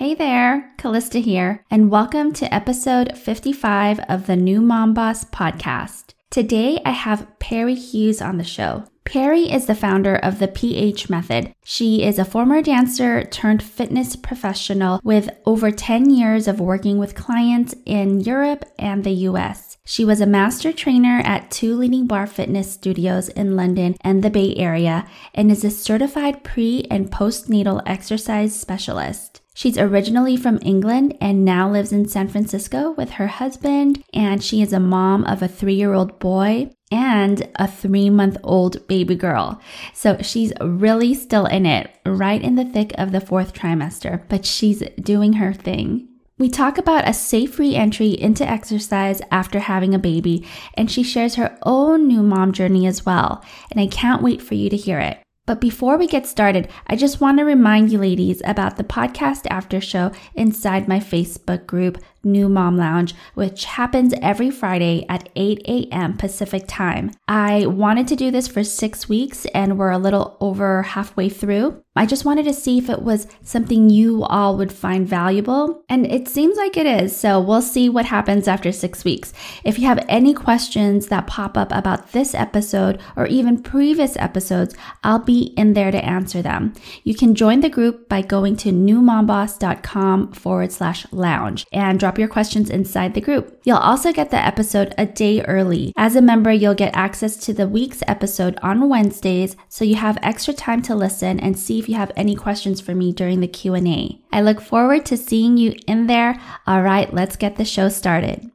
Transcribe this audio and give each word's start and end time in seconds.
Hey 0.00 0.14
there, 0.14 0.72
Callista 0.78 1.18
here, 1.18 1.62
and 1.70 1.90
welcome 1.90 2.32
to 2.32 2.54
episode 2.54 3.18
55 3.18 4.00
of 4.08 4.26
the 4.26 4.34
New 4.34 4.62
Mom 4.62 4.94
Boss 4.94 5.26
podcast. 5.26 6.14
Today 6.30 6.80
I 6.86 6.92
have 6.92 7.38
Peri 7.38 7.74
Hughes 7.74 8.22
on 8.22 8.38
the 8.38 8.42
show. 8.42 8.84
Peri 9.04 9.52
is 9.52 9.66
the 9.66 9.74
founder 9.74 10.16
of 10.16 10.38
the 10.38 10.48
PH 10.48 11.10
Method. 11.10 11.52
She 11.64 12.02
is 12.02 12.18
a 12.18 12.24
former 12.24 12.62
dancer 12.62 13.24
turned 13.24 13.62
fitness 13.62 14.16
professional 14.16 15.02
with 15.04 15.28
over 15.44 15.70
10 15.70 16.08
years 16.08 16.48
of 16.48 16.60
working 16.60 16.96
with 16.96 17.14
clients 17.14 17.74
in 17.84 18.20
Europe 18.20 18.64
and 18.78 19.04
the 19.04 19.28
US. 19.28 19.76
She 19.84 20.06
was 20.06 20.22
a 20.22 20.26
master 20.26 20.72
trainer 20.72 21.20
at 21.26 21.50
two 21.50 21.76
leading 21.76 22.06
barre 22.06 22.26
fitness 22.26 22.72
studios 22.72 23.28
in 23.28 23.54
London 23.54 23.96
and 24.00 24.24
the 24.24 24.30
Bay 24.30 24.54
Area 24.56 25.06
and 25.34 25.50
is 25.50 25.62
a 25.62 25.70
certified 25.70 26.42
pre 26.42 26.86
and 26.90 27.10
postnatal 27.10 27.82
exercise 27.84 28.58
specialist. 28.58 29.39
She's 29.54 29.76
originally 29.76 30.36
from 30.36 30.58
England 30.62 31.16
and 31.20 31.44
now 31.44 31.70
lives 31.70 31.92
in 31.92 32.08
San 32.08 32.28
Francisco 32.28 32.92
with 32.92 33.10
her 33.12 33.26
husband, 33.26 34.02
and 34.14 34.42
she 34.42 34.62
is 34.62 34.72
a 34.72 34.80
mom 34.80 35.24
of 35.24 35.42
a 35.42 35.48
three 35.48 35.74
year 35.74 35.92
old 35.92 36.18
boy 36.18 36.70
and 36.90 37.48
a 37.56 37.66
three 37.66 38.10
month 38.10 38.36
old 38.42 38.86
baby 38.86 39.16
girl. 39.16 39.60
So 39.92 40.18
she's 40.22 40.52
really 40.60 41.14
still 41.14 41.46
in 41.46 41.66
it, 41.66 41.90
right 42.06 42.40
in 42.40 42.54
the 42.54 42.64
thick 42.64 42.92
of 42.96 43.12
the 43.12 43.20
fourth 43.20 43.52
trimester, 43.52 44.22
but 44.28 44.46
she's 44.46 44.82
doing 45.00 45.34
her 45.34 45.52
thing. 45.52 46.08
We 46.38 46.48
talk 46.48 46.78
about 46.78 47.06
a 47.06 47.12
safe 47.12 47.58
re 47.58 47.74
entry 47.76 48.10
into 48.18 48.48
exercise 48.48 49.20
after 49.30 49.58
having 49.58 49.94
a 49.94 49.98
baby, 49.98 50.46
and 50.72 50.90
she 50.90 51.02
shares 51.02 51.34
her 51.34 51.58
own 51.64 52.06
new 52.06 52.22
mom 52.22 52.52
journey 52.52 52.86
as 52.86 53.04
well. 53.04 53.44
And 53.70 53.78
I 53.78 53.86
can't 53.86 54.22
wait 54.22 54.40
for 54.40 54.54
you 54.54 54.70
to 54.70 54.76
hear 54.76 54.98
it. 55.00 55.18
But 55.50 55.60
before 55.60 55.98
we 55.98 56.06
get 56.06 56.28
started, 56.28 56.68
I 56.86 56.94
just 56.94 57.20
want 57.20 57.38
to 57.38 57.44
remind 57.44 57.90
you 57.90 57.98
ladies 57.98 58.40
about 58.44 58.76
the 58.76 58.84
podcast 58.84 59.48
after 59.50 59.80
show 59.80 60.12
inside 60.36 60.86
my 60.86 61.00
Facebook 61.00 61.66
group, 61.66 61.98
New 62.22 62.48
Mom 62.48 62.76
Lounge, 62.76 63.16
which 63.34 63.64
happens 63.64 64.14
every 64.22 64.52
Friday 64.52 65.04
at 65.08 65.28
8 65.34 65.62
a.m. 65.66 66.16
Pacific 66.16 66.66
time. 66.68 67.10
I 67.26 67.66
wanted 67.66 68.06
to 68.06 68.14
do 68.14 68.30
this 68.30 68.46
for 68.46 68.62
six 68.62 69.08
weeks 69.08 69.44
and 69.46 69.76
we're 69.76 69.90
a 69.90 69.98
little 69.98 70.36
over 70.40 70.82
halfway 70.82 71.28
through. 71.28 71.82
I 71.96 72.06
just 72.06 72.24
wanted 72.24 72.44
to 72.44 72.52
see 72.52 72.78
if 72.78 72.88
it 72.88 73.02
was 73.02 73.26
something 73.42 73.90
you 73.90 74.22
all 74.22 74.56
would 74.56 74.72
find 74.72 75.08
valuable, 75.08 75.84
and 75.88 76.06
it 76.06 76.28
seems 76.28 76.56
like 76.56 76.76
it 76.76 76.86
is. 76.86 77.16
So 77.16 77.40
we'll 77.40 77.62
see 77.62 77.88
what 77.88 78.06
happens 78.06 78.46
after 78.46 78.70
six 78.70 79.04
weeks. 79.04 79.32
If 79.64 79.76
you 79.76 79.86
have 79.86 80.04
any 80.08 80.32
questions 80.32 81.08
that 81.08 81.26
pop 81.26 81.58
up 81.58 81.72
about 81.72 82.12
this 82.12 82.32
episode 82.32 83.00
or 83.16 83.26
even 83.26 83.60
previous 83.60 84.16
episodes, 84.16 84.76
I'll 85.02 85.18
be 85.18 85.52
in 85.56 85.72
there 85.72 85.90
to 85.90 86.04
answer 86.04 86.42
them. 86.42 86.74
You 87.02 87.16
can 87.16 87.34
join 87.34 87.58
the 87.58 87.68
group 87.68 88.08
by 88.08 88.22
going 88.22 88.56
to 88.58 88.70
newmomboss.com 88.70 90.32
forward 90.32 90.70
slash 90.70 91.06
lounge 91.10 91.66
and 91.72 91.98
drop 91.98 92.20
your 92.20 92.28
questions 92.28 92.70
inside 92.70 93.14
the 93.14 93.20
group. 93.20 93.60
You'll 93.64 93.78
also 93.78 94.12
get 94.12 94.30
the 94.30 94.36
episode 94.36 94.94
a 94.96 95.06
day 95.06 95.42
early. 95.42 95.92
As 95.96 96.14
a 96.14 96.22
member, 96.22 96.52
you'll 96.52 96.74
get 96.74 96.94
access 96.94 97.36
to 97.38 97.52
the 97.52 97.66
week's 97.66 98.04
episode 98.06 98.56
on 98.62 98.88
Wednesdays, 98.88 99.56
so 99.68 99.84
you 99.84 99.96
have 99.96 100.18
extra 100.22 100.54
time 100.54 100.82
to 100.82 100.94
listen 100.94 101.40
and 101.40 101.58
see 101.58 101.79
if 101.80 101.88
you 101.88 101.96
have 101.96 102.12
any 102.14 102.36
questions 102.36 102.80
for 102.80 102.94
me 102.94 103.10
during 103.10 103.40
the 103.40 103.48
Q&A. 103.48 104.20
I 104.30 104.42
look 104.42 104.60
forward 104.60 105.04
to 105.06 105.16
seeing 105.16 105.56
you 105.56 105.74
in 105.88 106.06
there. 106.06 106.40
All 106.66 106.82
right, 106.82 107.12
let's 107.12 107.36
get 107.36 107.56
the 107.56 107.64
show 107.64 107.88
started. 107.88 108.48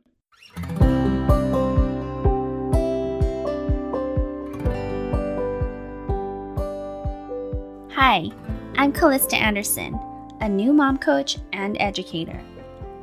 Hi, 7.92 8.30
I'm 8.78 8.94
Callista 8.94 9.36
Anderson, 9.36 10.00
a 10.42 10.48
new 10.48 10.72
mom 10.72 11.00
coach 11.00 11.40
and 11.52 11.76
educator. 11.80 12.40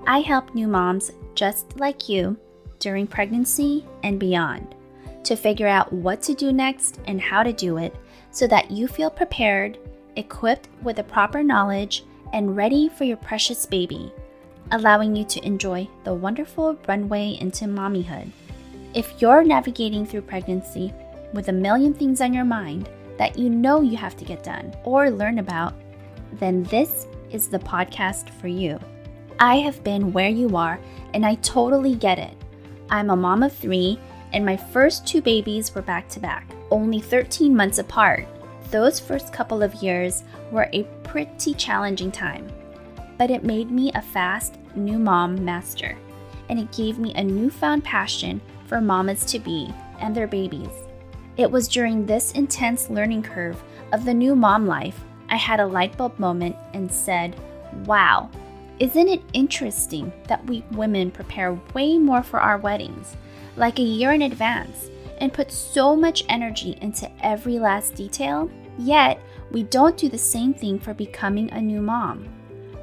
I 0.07 0.20
help 0.20 0.55
new 0.55 0.69
moms 0.69 1.11
just 1.34 1.79
like 1.79 2.09
you 2.09 2.39
during 2.79 3.07
pregnancy 3.07 3.84
and 4.05 4.19
beyond 4.19 4.75
to 5.25 5.36
figure 5.36 5.69
out 5.69 5.92
what 5.92 6.23
to 6.23 6.35
do 6.35 6.52
next 6.52 7.01
and 7.07 7.20
how 7.20 7.42
to 7.42 7.52
do 7.52 7.79
it 7.79 7.95
so 8.30 8.46
that 8.46 8.70
you 8.70 8.89
feel 8.89 9.11
prepared 9.11 9.79
equipped 10.17 10.68
with 10.83 10.96
the 10.96 11.05
proper 11.05 11.42
knowledge 11.42 12.05
and 12.33 12.56
ready 12.56 12.89
for 12.89 13.05
your 13.05 13.17
precious 13.17 13.67
baby, 13.67 14.12
allowing 14.70 15.14
you 15.14 15.24
to 15.24 15.45
enjoy 15.45 15.89
the 16.05 16.14
wonderful 16.14 16.78
runway 16.89 17.36
into 17.40 17.67
mommyhood. 17.67 18.30
If 18.95 19.20
you're 19.20 19.45
navigating 19.45 20.05
through 20.06 20.22
pregnancy 20.22 20.92
with 21.33 21.48
a 21.48 21.52
million 21.52 21.95
things 21.95 22.20
on 22.20 22.33
your 22.33 22.45
mind 22.45 22.89
that 23.18 23.39
you 23.39 23.48
know 23.48 23.80
you 23.80 23.96
have 23.96 24.17
to 24.17 24.24
get 24.24 24.42
done 24.42 24.74
or 24.84 25.11
learn 25.11 25.39
about, 25.39 25.74
then 26.34 26.62
this 26.64 27.06
is 27.30 27.48
the 27.48 27.58
podcast 27.58 28.30
for 28.30 28.48
you. 28.48 28.78
I 29.39 29.56
have 29.56 29.83
been 29.83 30.12
where 30.12 30.28
you 30.28 30.56
are 30.56 30.78
and 31.14 31.24
I 31.24 31.36
totally 31.36 31.95
get 31.95 32.18
it. 32.18 32.36
I'm 32.90 33.11
a 33.11 33.17
mom 33.17 33.42
of 33.42 33.55
three, 33.55 33.98
and 34.33 34.45
my 34.45 34.56
first 34.56 35.06
two 35.06 35.22
babies 35.22 35.74
were 35.74 35.83
back 35.83 36.08
to 36.11 36.20
back, 36.20 36.46
only 36.70 37.01
13 37.01 37.55
months 37.55 37.78
apart 37.78 38.27
those 38.72 38.98
first 38.98 39.33
couple 39.33 39.62
of 39.62 39.74
years 39.77 40.24
were 40.50 40.68
a 40.72 40.83
pretty 41.05 41.55
challenging 41.55 42.10
time, 42.10 42.50
but 43.18 43.30
it 43.30 43.44
made 43.44 43.70
me 43.70 43.92
a 43.94 44.02
fast 44.02 44.56
new 44.74 44.98
mom 44.98 45.44
master, 45.44 45.96
and 46.48 46.58
it 46.58 46.72
gave 46.72 46.98
me 46.98 47.14
a 47.14 47.22
newfound 47.22 47.84
passion 47.84 48.40
for 48.66 48.80
mamas 48.80 49.24
to 49.27 49.38
be 49.38 49.72
and 50.00 50.14
their 50.14 50.27
babies. 50.27 50.72
It 51.36 51.50
was 51.50 51.68
during 51.68 52.05
this 52.05 52.33
intense 52.33 52.90
learning 52.90 53.22
curve 53.22 53.62
of 53.92 54.05
the 54.05 54.14
new 54.14 54.34
mom 54.34 54.66
life 54.66 54.98
I 55.33 55.36
had 55.36 55.60
a 55.60 55.66
light 55.66 55.96
bulb 55.96 56.18
moment 56.18 56.56
and 56.74 56.92
said, 56.92 57.40
Wow, 57.86 58.30
isn't 58.78 59.08
it 59.08 59.22
interesting 59.33 60.12
that 60.28 60.44
we 60.46 60.62
women 60.72 61.10
prepare 61.10 61.58
way 61.72 61.96
more 61.96 62.22
for 62.22 62.39
our 62.39 62.58
weddings, 62.58 63.16
like 63.56 63.78
a 63.78 63.83
year 63.83 64.12
in 64.12 64.22
advance, 64.22 64.90
and 65.18 65.33
put 65.33 65.50
so 65.50 65.96
much 65.96 66.24
energy 66.28 66.77
into 66.83 67.10
every 67.24 67.58
last 67.58 67.94
detail? 67.94 68.50
Yet, 68.78 69.20
we 69.50 69.64
don't 69.64 69.96
do 69.96 70.08
the 70.08 70.18
same 70.18 70.55
thing 70.55 70.78
for 70.78 70.94
becoming 70.94 71.50
a 71.50 71.60
new 71.60 71.83
mom. 71.83 72.28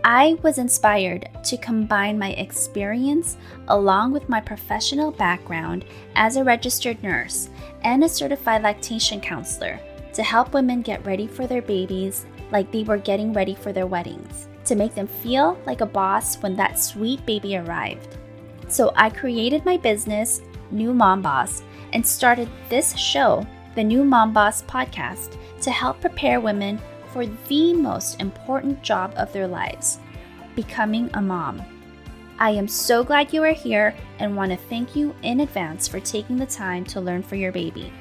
I 0.03 0.37
was 0.43 0.59
inspired 0.59 1.27
to 1.43 1.57
combine 1.57 2.17
my 2.17 2.31
experience 2.31 3.37
along 3.67 4.13
with 4.13 4.29
my 4.29 4.39
professional 4.39 5.11
background 5.11 5.83
as 6.15 6.37
a 6.37 6.43
registered 6.43 7.01
nurse 7.03 7.49
and 7.83 8.03
a 8.03 8.09
certified 8.09 8.63
lactation 8.63 9.19
counselor 9.19 9.79
to 10.13 10.23
help 10.23 10.53
women 10.53 10.81
get 10.81 11.05
ready 11.05 11.27
for 11.27 11.47
their 11.47 11.61
babies 11.61 12.25
like 12.51 12.71
they 12.71 12.83
were 12.83 12.97
getting 12.97 13.33
ready 13.33 13.55
for 13.55 13.73
their 13.73 13.87
weddings, 13.87 14.47
to 14.65 14.75
make 14.75 14.95
them 14.95 15.07
feel 15.07 15.59
like 15.65 15.81
a 15.81 15.85
boss 15.85 16.41
when 16.41 16.55
that 16.55 16.79
sweet 16.79 17.23
baby 17.25 17.57
arrived. 17.57 18.17
So 18.67 18.91
I 18.95 19.09
created 19.09 19.65
my 19.65 19.77
business, 19.77 20.41
New 20.71 20.93
Mom 20.93 21.21
Boss, 21.21 21.63
and 21.93 22.05
started 22.05 22.49
this 22.69 22.95
show, 22.95 23.45
the 23.79 23.83
New 23.85 24.03
Mom 24.03 24.33
Boss 24.33 24.61
podcast 24.63 25.37
to 25.61 25.71
help 25.71 26.01
prepare 26.01 26.41
women 26.41 26.81
for 27.13 27.25
the 27.25 27.73
most 27.73 28.19
important 28.19 28.81
job 28.81 29.13
of 29.15 29.31
their 29.31 29.47
lives 29.47 29.99
becoming 30.53 31.09
a 31.13 31.21
mom. 31.21 31.61
I 32.39 32.49
am 32.49 32.67
so 32.67 33.05
glad 33.05 33.31
you 33.31 33.41
are 33.41 33.53
here 33.53 33.95
and 34.17 34.35
want 34.35 34.51
to 34.51 34.57
thank 34.57 34.97
you 34.97 35.15
in 35.23 35.39
advance 35.39 35.87
for 35.87 36.01
taking 36.01 36.35
the 36.35 36.45
time 36.45 36.83
to 36.87 36.99
learn 36.99 37.23
for 37.23 37.37
your 37.37 37.53
baby. 37.53 37.93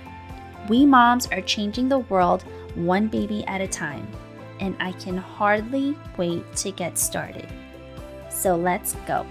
We 0.69 0.85
moms 0.85 1.29
are 1.29 1.43
changing 1.43 1.89
the 1.89 2.01
world 2.01 2.43
one 2.75 3.07
baby 3.07 3.45
at 3.47 3.61
a 3.61 3.69
time, 3.69 4.09
and 4.59 4.75
I 4.81 4.91
can 4.91 5.17
hardly 5.17 5.97
wait 6.17 6.57
to 6.57 6.73
get 6.73 6.99
started. 6.99 7.47
So 8.31 8.57
let's 8.57 8.95
go. 9.07 9.25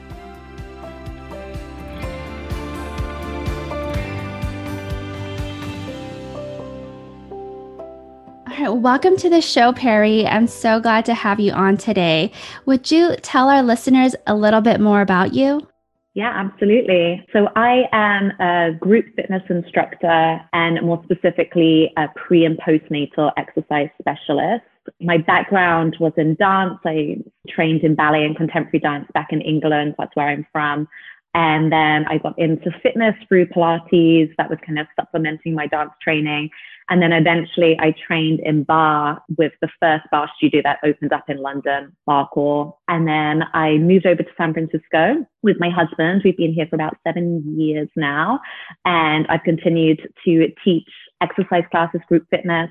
Welcome 8.59 9.17
to 9.17 9.29
the 9.29 9.39
show, 9.39 9.71
Peri. 9.71 10.25
I'm 10.25 10.47
so 10.47 10.79
glad 10.79 11.05
to 11.05 11.13
have 11.13 11.39
you 11.39 11.51
on 11.51 11.77
today. 11.77 12.31
Would 12.65 12.89
you 12.89 13.15
tell 13.17 13.49
our 13.49 13.61
listeners 13.61 14.15
a 14.25 14.35
little 14.35 14.61
bit 14.61 14.81
more 14.81 15.01
about 15.01 15.35
you? 15.35 15.67
Yeah, 16.15 16.33
absolutely. 16.35 17.23
So 17.31 17.49
I 17.55 17.83
am 17.91 18.31
a 18.39 18.73
group 18.73 19.05
fitness 19.15 19.43
instructor 19.51 20.41
and 20.53 20.81
more 20.81 20.99
specifically 21.03 21.93
a 21.97 22.07
pre 22.15 22.45
and 22.45 22.57
postnatal 22.57 23.31
exercise 23.37 23.89
specialist. 24.01 24.65
My 24.99 25.19
background 25.19 25.95
was 25.99 26.13
in 26.17 26.33
dance. 26.33 26.79
I 26.83 27.17
trained 27.47 27.83
in 27.83 27.93
ballet 27.93 28.25
and 28.25 28.35
contemporary 28.35 28.79
dance 28.79 29.07
back 29.13 29.27
in 29.31 29.41
England. 29.41 29.93
That's 29.99 30.15
where 30.15 30.29
I'm 30.29 30.47
from. 30.51 30.87
And 31.35 31.71
then 31.71 32.05
I 32.07 32.17
got 32.17 32.37
into 32.39 32.71
fitness 32.81 33.13
through 33.27 33.45
Pilates. 33.49 34.35
That 34.37 34.49
was 34.49 34.57
kind 34.65 34.79
of 34.79 34.87
supplementing 34.99 35.53
my 35.53 35.67
dance 35.67 35.91
training. 36.01 36.49
And 36.89 37.01
then 37.01 37.11
eventually 37.11 37.77
I 37.79 37.93
trained 38.05 38.39
in 38.41 38.63
barre 38.63 39.17
with 39.37 39.53
the 39.61 39.69
first 39.79 40.05
barre 40.11 40.29
studio 40.37 40.61
that 40.63 40.79
opened 40.83 41.13
up 41.13 41.29
in 41.29 41.37
London, 41.37 41.95
Barre 42.05 42.73
And 42.87 43.07
then 43.07 43.43
I 43.53 43.77
moved 43.77 44.05
over 44.05 44.23
to 44.23 44.29
San 44.37 44.53
Francisco 44.53 45.25
with 45.43 45.57
my 45.59 45.69
husband. 45.69 46.21
We've 46.23 46.37
been 46.37 46.53
here 46.53 46.67
for 46.67 46.75
about 46.75 46.97
seven 47.05 47.59
years 47.59 47.89
now. 47.95 48.39
And 48.85 49.27
I've 49.27 49.43
continued 49.43 50.01
to 50.25 50.47
teach 50.63 50.89
exercise 51.21 51.63
classes, 51.71 52.01
group 52.07 52.25
fitness, 52.29 52.69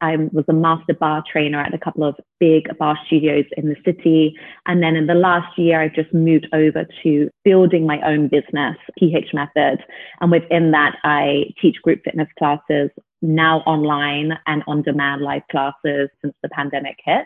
I 0.00 0.16
was 0.32 0.44
a 0.48 0.52
master 0.52 0.94
barre 0.94 1.22
trainer 1.30 1.60
at 1.60 1.74
a 1.74 1.78
couple 1.78 2.04
of 2.04 2.16
big 2.38 2.66
barre 2.78 2.98
studios 3.06 3.44
in 3.56 3.68
the 3.68 3.76
city. 3.84 4.34
And 4.66 4.82
then 4.82 4.96
in 4.96 5.06
the 5.06 5.14
last 5.14 5.58
year, 5.58 5.80
I've 5.80 5.94
just 5.94 6.12
moved 6.14 6.46
over 6.52 6.86
to 7.02 7.30
building 7.44 7.86
my 7.86 8.00
own 8.02 8.28
business, 8.28 8.76
PH 8.98 9.34
Method. 9.34 9.84
And 10.20 10.30
within 10.30 10.70
that, 10.70 10.96
I 11.04 11.52
teach 11.60 11.82
group 11.82 12.02
fitness 12.04 12.28
classes 12.38 12.90
now 13.22 13.60
online 13.60 14.32
and 14.46 14.62
on 14.66 14.82
demand 14.82 15.22
live 15.22 15.42
classes 15.50 16.08
since 16.22 16.34
the 16.42 16.48
pandemic 16.50 16.96
hit. 17.04 17.24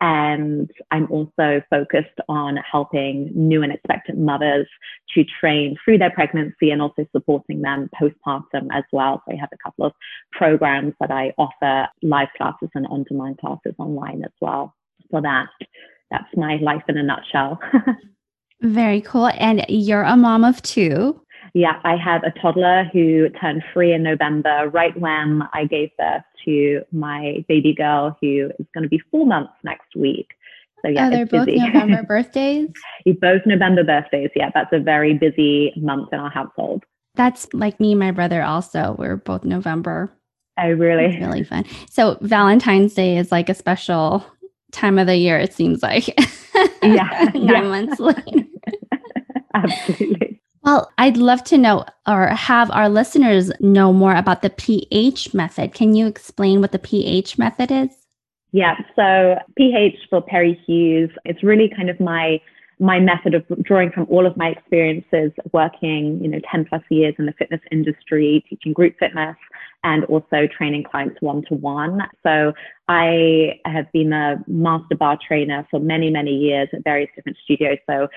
And 0.00 0.68
I'm 0.90 1.06
also 1.12 1.62
focused 1.70 2.18
on 2.28 2.56
helping 2.56 3.30
new 3.34 3.62
and 3.62 3.72
expectant 3.72 4.18
mothers 4.18 4.66
to 5.14 5.24
train 5.40 5.76
through 5.84 5.98
their 5.98 6.10
pregnancy 6.10 6.70
and 6.70 6.82
also 6.82 7.06
supporting 7.12 7.62
them 7.62 7.88
postpartum 8.00 8.66
as 8.72 8.82
well. 8.92 9.22
So 9.24 9.34
I 9.34 9.40
have 9.40 9.50
a 9.52 9.62
couple 9.62 9.86
of 9.86 9.92
programs 10.32 10.94
that 10.98 11.12
I 11.12 11.32
offer 11.38 11.86
live 12.02 12.28
classes 12.36 12.68
and 12.74 12.86
on 12.88 13.04
demand 13.04 13.38
classes 13.38 13.74
online 13.78 14.24
as 14.24 14.32
well. 14.40 14.74
So 15.12 15.20
that 15.20 15.46
that's 16.10 16.36
my 16.36 16.56
life 16.56 16.82
in 16.88 16.98
a 16.98 17.02
nutshell. 17.02 17.60
Very 18.60 19.00
cool. 19.00 19.30
And 19.38 19.64
you're 19.68 20.02
a 20.02 20.16
mom 20.16 20.44
of 20.44 20.62
two. 20.62 21.20
Yeah, 21.54 21.80
I 21.84 21.96
have 21.96 22.22
a 22.24 22.30
toddler 22.40 22.84
who 22.92 23.28
turned 23.40 23.62
three 23.72 23.92
in 23.92 24.02
November, 24.02 24.70
right 24.72 24.98
when 24.98 25.42
I 25.52 25.64
gave 25.64 25.90
birth 25.98 26.22
to 26.44 26.82
my 26.92 27.44
baby 27.48 27.74
girl, 27.74 28.16
who 28.20 28.50
is 28.58 28.66
going 28.74 28.82
to 28.82 28.88
be 28.88 29.00
four 29.10 29.26
months 29.26 29.52
next 29.64 29.94
week. 29.96 30.28
So 30.84 30.90
yeah, 30.90 31.06
oh, 31.06 31.10
they're 31.10 31.26
both 31.26 31.46
busy. 31.46 31.58
November 31.58 32.02
birthdays. 32.08 32.68
both 33.20 33.42
November 33.46 33.84
birthdays. 33.84 34.30
Yeah, 34.34 34.50
that's 34.52 34.72
a 34.72 34.80
very 34.80 35.14
busy 35.14 35.72
month 35.76 36.08
in 36.12 36.18
our 36.18 36.30
household. 36.30 36.84
That's 37.14 37.52
like 37.52 37.78
me 37.78 37.92
and 37.92 38.00
my 38.00 38.10
brother. 38.10 38.42
Also, 38.42 38.96
we're 38.98 39.16
both 39.16 39.44
November. 39.44 40.10
Oh, 40.58 40.70
really? 40.70 41.04
It's 41.06 41.24
really 41.24 41.44
fun. 41.44 41.64
So 41.90 42.18
Valentine's 42.20 42.94
Day 42.94 43.16
is 43.16 43.30
like 43.30 43.48
a 43.48 43.54
special 43.54 44.24
time 44.72 44.98
of 44.98 45.06
the 45.06 45.16
year. 45.16 45.38
It 45.38 45.52
seems 45.52 45.82
like. 45.82 46.18
Yeah, 46.82 47.30
nine 47.34 47.48
yeah. 47.48 47.62
months 47.62 48.00
later. 48.00 48.46
Absolutely. 49.54 50.31
Well, 50.62 50.92
I'd 50.96 51.16
love 51.16 51.42
to 51.44 51.58
know 51.58 51.84
or 52.06 52.28
have 52.28 52.70
our 52.70 52.88
listeners 52.88 53.50
know 53.60 53.92
more 53.92 54.14
about 54.14 54.42
the 54.42 54.50
PH 54.50 55.34
Method. 55.34 55.74
Can 55.74 55.94
you 55.94 56.06
explain 56.06 56.60
what 56.60 56.72
the 56.72 56.78
PH 56.78 57.36
Method 57.36 57.72
is? 57.72 57.90
Yeah, 58.52 58.76
so 58.94 59.36
PH 59.56 59.96
for 60.08 60.20
Peri 60.20 60.60
Hughes, 60.66 61.10
it's 61.24 61.42
really 61.42 61.72
kind 61.74 61.90
of 61.90 61.98
my 61.98 62.40
my 62.78 62.98
method 62.98 63.34
of 63.34 63.44
drawing 63.62 63.92
from 63.92 64.06
all 64.10 64.26
of 64.26 64.36
my 64.36 64.48
experiences 64.48 65.30
working, 65.52 66.18
you 66.20 66.28
know, 66.28 66.40
10 66.50 66.64
plus 66.64 66.82
years 66.90 67.14
in 67.16 67.26
the 67.26 67.32
fitness 67.38 67.60
industry, 67.70 68.44
teaching 68.50 68.72
group 68.72 68.98
fitness 68.98 69.36
and 69.84 70.04
also 70.06 70.48
training 70.56 70.82
clients 70.82 71.16
one 71.20 71.44
to 71.48 71.54
one. 71.54 72.00
So 72.24 72.52
I 72.88 73.60
have 73.66 73.90
been 73.92 74.12
a 74.12 74.42
master 74.48 74.96
barre 74.96 75.18
trainer 75.26 75.64
for 75.70 75.78
many, 75.78 76.10
many 76.10 76.32
years 76.32 76.68
at 76.72 76.82
various 76.82 77.10
different 77.14 77.38
studios. 77.44 77.78
So 77.88 78.08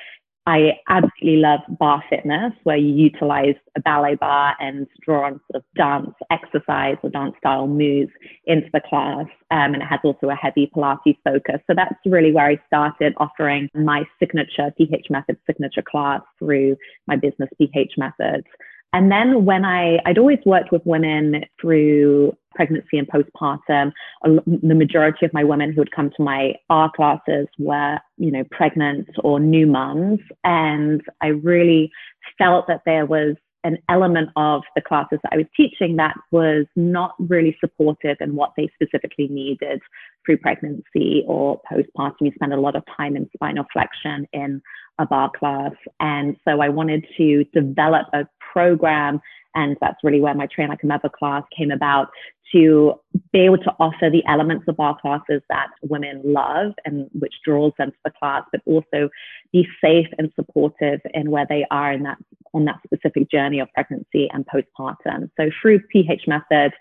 I 0.47 0.74
absolutely 0.89 1.38
love 1.38 1.62
barre 1.80 2.03
fitness, 2.07 2.53
where 2.63 2.77
you 2.77 2.94
utilize 2.94 3.56
a 3.75 3.80
ballet 3.81 4.13
barre 4.13 4.56
and 4.59 4.86
draw 5.01 5.25
on 5.25 5.42
sort 5.51 5.56
of 5.56 5.63
dance 5.75 6.13
exercise 6.30 6.97
or 7.01 7.09
dance 7.09 7.33
style 7.39 7.68
moves 7.68 8.12
into 8.45 8.68
the 8.71 8.81
class. 8.88 9.25
Um, 9.50 9.74
and 9.74 9.77
it 9.77 9.86
has 9.86 10.00
also 10.03 10.30
a 10.30 10.36
heavy 10.36 10.69
Pilates 10.75 11.18
focus. 11.24 11.62
So 11.65 11.74
that's 11.75 11.95
really 12.06 12.31
where 12.31 12.47
I 12.47 12.62
started 12.68 13.13
offering 13.18 13.69
my 13.74 14.03
signature 14.19 14.71
PH 14.77 15.07
Method 15.09 15.38
signature 15.47 15.83
class 15.89 16.21
through 16.38 16.77
my 17.07 17.15
business 17.15 17.50
PH 17.57 17.94
Methods. 17.98 18.45
And 18.95 19.12
then 19.12 19.44
when 19.44 19.65
I, 19.65 20.00
I'd 20.06 20.18
always 20.18 20.39
worked 20.45 20.71
with 20.71 20.81
women 20.86 21.44
through 21.59 22.31
pregnancy 22.56 22.97
and 22.97 23.06
postpartum, 23.09 23.92
the 24.24 24.74
majority 24.74 25.25
of 25.25 25.33
my 25.33 25.44
women 25.44 25.74
who 25.74 25.81
would 25.81 25.92
come 25.92 26.12
to 26.15 26.24
my 26.24 26.53
barre 26.69 26.89
classes 26.95 27.47
were, 27.59 28.00
you 28.15 28.31
know, 28.31 28.45
pregnant 28.51 29.09
or 29.21 29.38
new 29.42 29.68
moms. 29.68 30.21
And 30.45 31.01
I 31.21 31.27
really 31.27 31.92
felt 32.38 32.68
that 32.68 32.83
there 32.86 33.06
was 33.06 33.36
an 33.65 33.80
element 33.89 34.30
of 34.38 34.62
the 34.75 34.81
classes 34.81 35.19
that 35.24 35.33
I 35.33 35.38
was 35.38 35.48
teaching 35.57 35.98
that 35.98 36.15
was 36.31 36.65
not 36.77 37.15
really 37.19 37.57
supportive 37.59 38.15
in 38.21 38.36
what 38.36 38.51
they 38.56 38.69
specifically 38.75 39.27
needed 39.27 39.81
through 40.25 40.38
pregnancy 40.38 41.25
or 41.27 41.59
postpartum. 41.69 42.21
You 42.21 42.31
spend 42.36 42.53
a 42.53 42.62
lot 42.62 42.77
of 42.77 42.83
time 42.95 43.18
in 43.18 43.30
spinal 43.36 43.65
flexion 43.74 44.25
in 44.31 44.62
a 45.00 45.06
barre 45.06 45.31
class. 45.38 45.74
And 46.00 46.38
so 46.48 46.62
I 46.62 46.69
wanted 46.69 47.06
to 47.18 47.44
develop 47.53 48.07
a 48.13 48.25
program. 48.56 49.19
And 49.54 49.78
that's 49.81 50.04
really 50.04 50.22
where 50.22 50.34
my 50.34 50.48
Train 50.48 50.69
Like 50.69 50.84
a 50.84 50.88
Mother 50.88 51.10
class 51.10 51.44
came 51.57 51.72
about 51.72 52.10
to 52.52 52.94
be 53.34 53.40
able 53.40 53.57
to 53.57 53.74
offer 53.80 54.10
the 54.10 54.24
elements 54.28 54.66
of 54.68 54.78
barre 54.78 54.96
classes 55.02 55.42
that 55.50 55.68
women 55.81 56.22
love 56.24 56.74
and 56.86 57.10
which 57.13 57.34
draws 57.44 57.72
them 57.78 57.92
to 57.92 57.98
the 58.06 58.12
class, 58.12 58.44
but 58.52 58.62
also 58.66 59.10
be 59.52 59.68
safe 59.84 60.07
and 60.18 60.31
supportive 60.36 61.00
in 61.13 61.31
where 61.31 61.46
they 61.50 61.66
are 61.72 61.92
in 61.92 62.04
that 62.04 62.18
on 62.54 62.63
that 62.63 62.80
specific 62.86 63.30
journey 63.30 63.60
of 63.60 63.68
pregnancy 63.74 64.30
and 64.34 64.46
postpartum. 64.48 65.30
So 65.36 65.50
through 65.62 65.81
PH 65.92 66.22
Method, 66.25 66.72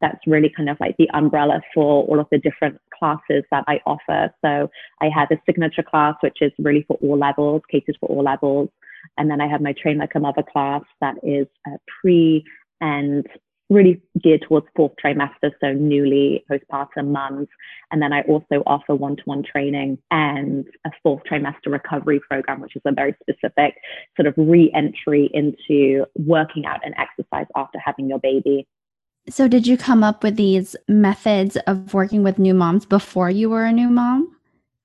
that's 0.00 0.24
really 0.26 0.52
kind 0.56 0.68
of 0.70 0.76
like 0.78 0.96
the 0.96 1.10
umbrella 1.12 1.60
for 1.74 2.04
all 2.04 2.20
of 2.20 2.28
the 2.30 2.38
different 2.38 2.80
classes 2.96 3.42
that 3.50 3.64
I 3.66 3.80
offer. 3.84 4.32
So 4.44 4.70
I 5.00 5.08
have 5.08 5.28
a 5.32 5.40
signature 5.44 5.82
class, 5.82 6.14
which 6.20 6.38
is 6.40 6.52
really 6.58 6.84
for 6.86 6.96
all 7.02 7.18
levels, 7.18 7.62
catered 7.68 7.96
for 7.98 8.08
all 8.08 8.22
levels. 8.22 8.68
And 9.18 9.30
then 9.30 9.40
I 9.40 9.48
have 9.48 9.60
my 9.60 9.72
Train 9.72 9.98
Like 9.98 10.14
a 10.14 10.20
Mother 10.20 10.42
class 10.42 10.82
that 11.00 11.16
is 11.22 11.46
uh, 11.66 11.76
pre 12.00 12.44
and 12.80 13.26
really 13.70 14.00
geared 14.22 14.44
towards 14.46 14.66
fourth 14.76 14.92
trimester, 15.02 15.50
so 15.60 15.72
newly 15.72 16.44
postpartum 16.50 17.08
mums. 17.08 17.48
And 17.90 18.02
then 18.02 18.12
I 18.12 18.22
also 18.22 18.62
offer 18.66 18.94
one 18.94 19.16
to 19.16 19.22
one 19.24 19.42
training 19.42 19.98
and 20.10 20.66
a 20.84 20.90
fourth 21.02 21.22
trimester 21.30 21.68
recovery 21.68 22.20
program, 22.28 22.60
which 22.60 22.76
is 22.76 22.82
a 22.84 22.92
very 22.92 23.14
specific 23.22 23.74
sort 24.16 24.26
of 24.26 24.34
re 24.36 24.70
entry 24.74 25.30
into 25.32 26.04
working 26.14 26.66
out 26.66 26.80
and 26.84 26.94
exercise 26.98 27.46
after 27.56 27.78
having 27.84 28.08
your 28.08 28.18
baby. 28.18 28.66
So, 29.30 29.48
did 29.48 29.66
you 29.66 29.78
come 29.78 30.04
up 30.04 30.22
with 30.22 30.36
these 30.36 30.76
methods 30.86 31.56
of 31.66 31.94
working 31.94 32.22
with 32.22 32.38
new 32.38 32.52
moms 32.52 32.84
before 32.84 33.30
you 33.30 33.48
were 33.48 33.64
a 33.64 33.72
new 33.72 33.88
mom? 33.88 34.33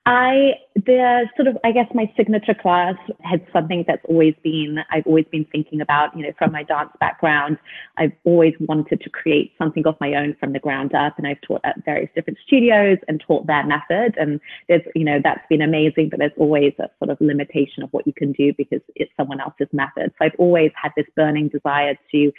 I, 0.10 0.54
the 0.76 1.28
sort 1.36 1.48
of, 1.48 1.56
I 1.64 1.72
guess 1.72 1.86
my 1.94 2.12
signature 2.18 2.56
class 2.56 2.96
had 3.22 3.46
something 3.54 3.86
that's 3.88 4.04
always 4.06 4.34
been, 4.44 4.80
I've 4.92 5.06
always 5.06 5.26
been 5.32 5.46
thinking 5.52 5.82
about, 5.82 6.18
you 6.18 6.24
know, 6.24 6.32
from 6.36 6.52
my 6.52 6.64
dance 6.64 6.90
background. 7.00 7.60
I've 7.98 8.14
always 8.24 8.56
wanted 8.60 9.02
to 9.02 9.10
create 9.12 9.54
something 9.60 9.86
of 9.86 9.96
my 10.02 10.16
own 10.16 10.36
from 10.40 10.54
the 10.54 10.60
ground 10.60 10.96
up. 10.96 11.14
And 11.20 11.28
I've 11.28 11.40
taught 11.42 11.62
at 11.64 11.86
various 11.86 12.10
different 12.16 12.40
studios 12.44 12.98
and 13.08 13.22
taught 13.22 13.46
their 13.46 13.64
method. 13.64 14.16
And 14.18 14.42
there's, 14.68 14.82
you 14.96 15.04
know, 15.04 15.20
that's 15.24 15.46
been 15.48 15.62
amazing, 15.62 16.10
but 16.10 16.18
there's 16.18 16.32
always 16.38 16.74
a 16.80 16.90
sort 16.98 17.12
of 17.12 17.22
limitation 17.22 17.84
of 17.84 17.94
what 17.94 18.08
you 18.08 18.14
can 18.14 18.32
do 18.32 18.52
because 18.58 18.82
it's 18.96 19.12
someone 19.16 19.40
else's 19.40 19.68
method. 19.74 20.12
So 20.18 20.26
I've 20.26 20.40
always 20.40 20.72
had 20.82 20.92
this 20.98 21.06
burning 21.16 21.50
desire 21.50 21.96
to 22.14 22.32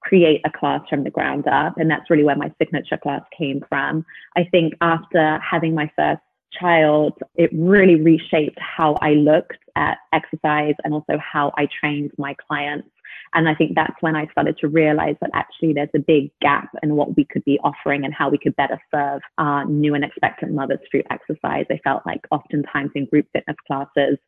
create 0.00 0.40
a 0.46 0.50
class 0.50 0.80
from 0.88 1.04
the 1.04 1.10
ground 1.10 1.46
up. 1.46 1.76
And 1.76 1.90
that's 1.90 2.08
really 2.08 2.24
where 2.24 2.36
my 2.36 2.50
signature 2.56 2.96
class 2.96 3.20
came 3.36 3.62
from. 3.68 4.06
I 4.34 4.44
think 4.44 4.72
after 4.80 5.38
having 5.40 5.74
my 5.74 5.90
first 5.94 6.22
child, 6.52 7.14
it 7.36 7.50
really 7.52 8.00
reshaped 8.00 8.58
how 8.58 8.96
I 9.00 9.10
looked 9.10 9.58
at 9.76 9.98
exercise 10.12 10.74
and 10.84 10.94
also 10.94 11.18
how 11.18 11.52
I 11.56 11.68
trained 11.80 12.12
my 12.18 12.34
clients. 12.34 12.88
And 13.34 13.48
I 13.48 13.54
think 13.54 13.74
that's 13.74 13.94
when 14.00 14.16
I 14.16 14.26
started 14.32 14.56
to 14.58 14.68
realize 14.68 15.16
that 15.20 15.30
actually 15.34 15.74
there's 15.74 15.90
a 15.94 15.98
big 15.98 16.30
gap 16.40 16.70
in 16.82 16.96
what 16.96 17.16
we 17.16 17.24
could 17.24 17.44
be 17.44 17.58
offering 17.62 18.04
and 18.04 18.14
how 18.14 18.30
we 18.30 18.38
could 18.38 18.56
better 18.56 18.80
serve 18.92 19.20
our 19.36 19.64
new 19.66 19.94
and 19.94 20.04
expectant 20.04 20.52
mothers 20.52 20.78
through 20.90 21.02
exercise. 21.10 21.66
I 21.70 21.78
felt 21.84 22.06
like 22.06 22.22
oftentimes 22.30 22.90
in 22.94 23.04
group 23.04 23.26
fitness 23.32 23.56
classes, 23.66 24.18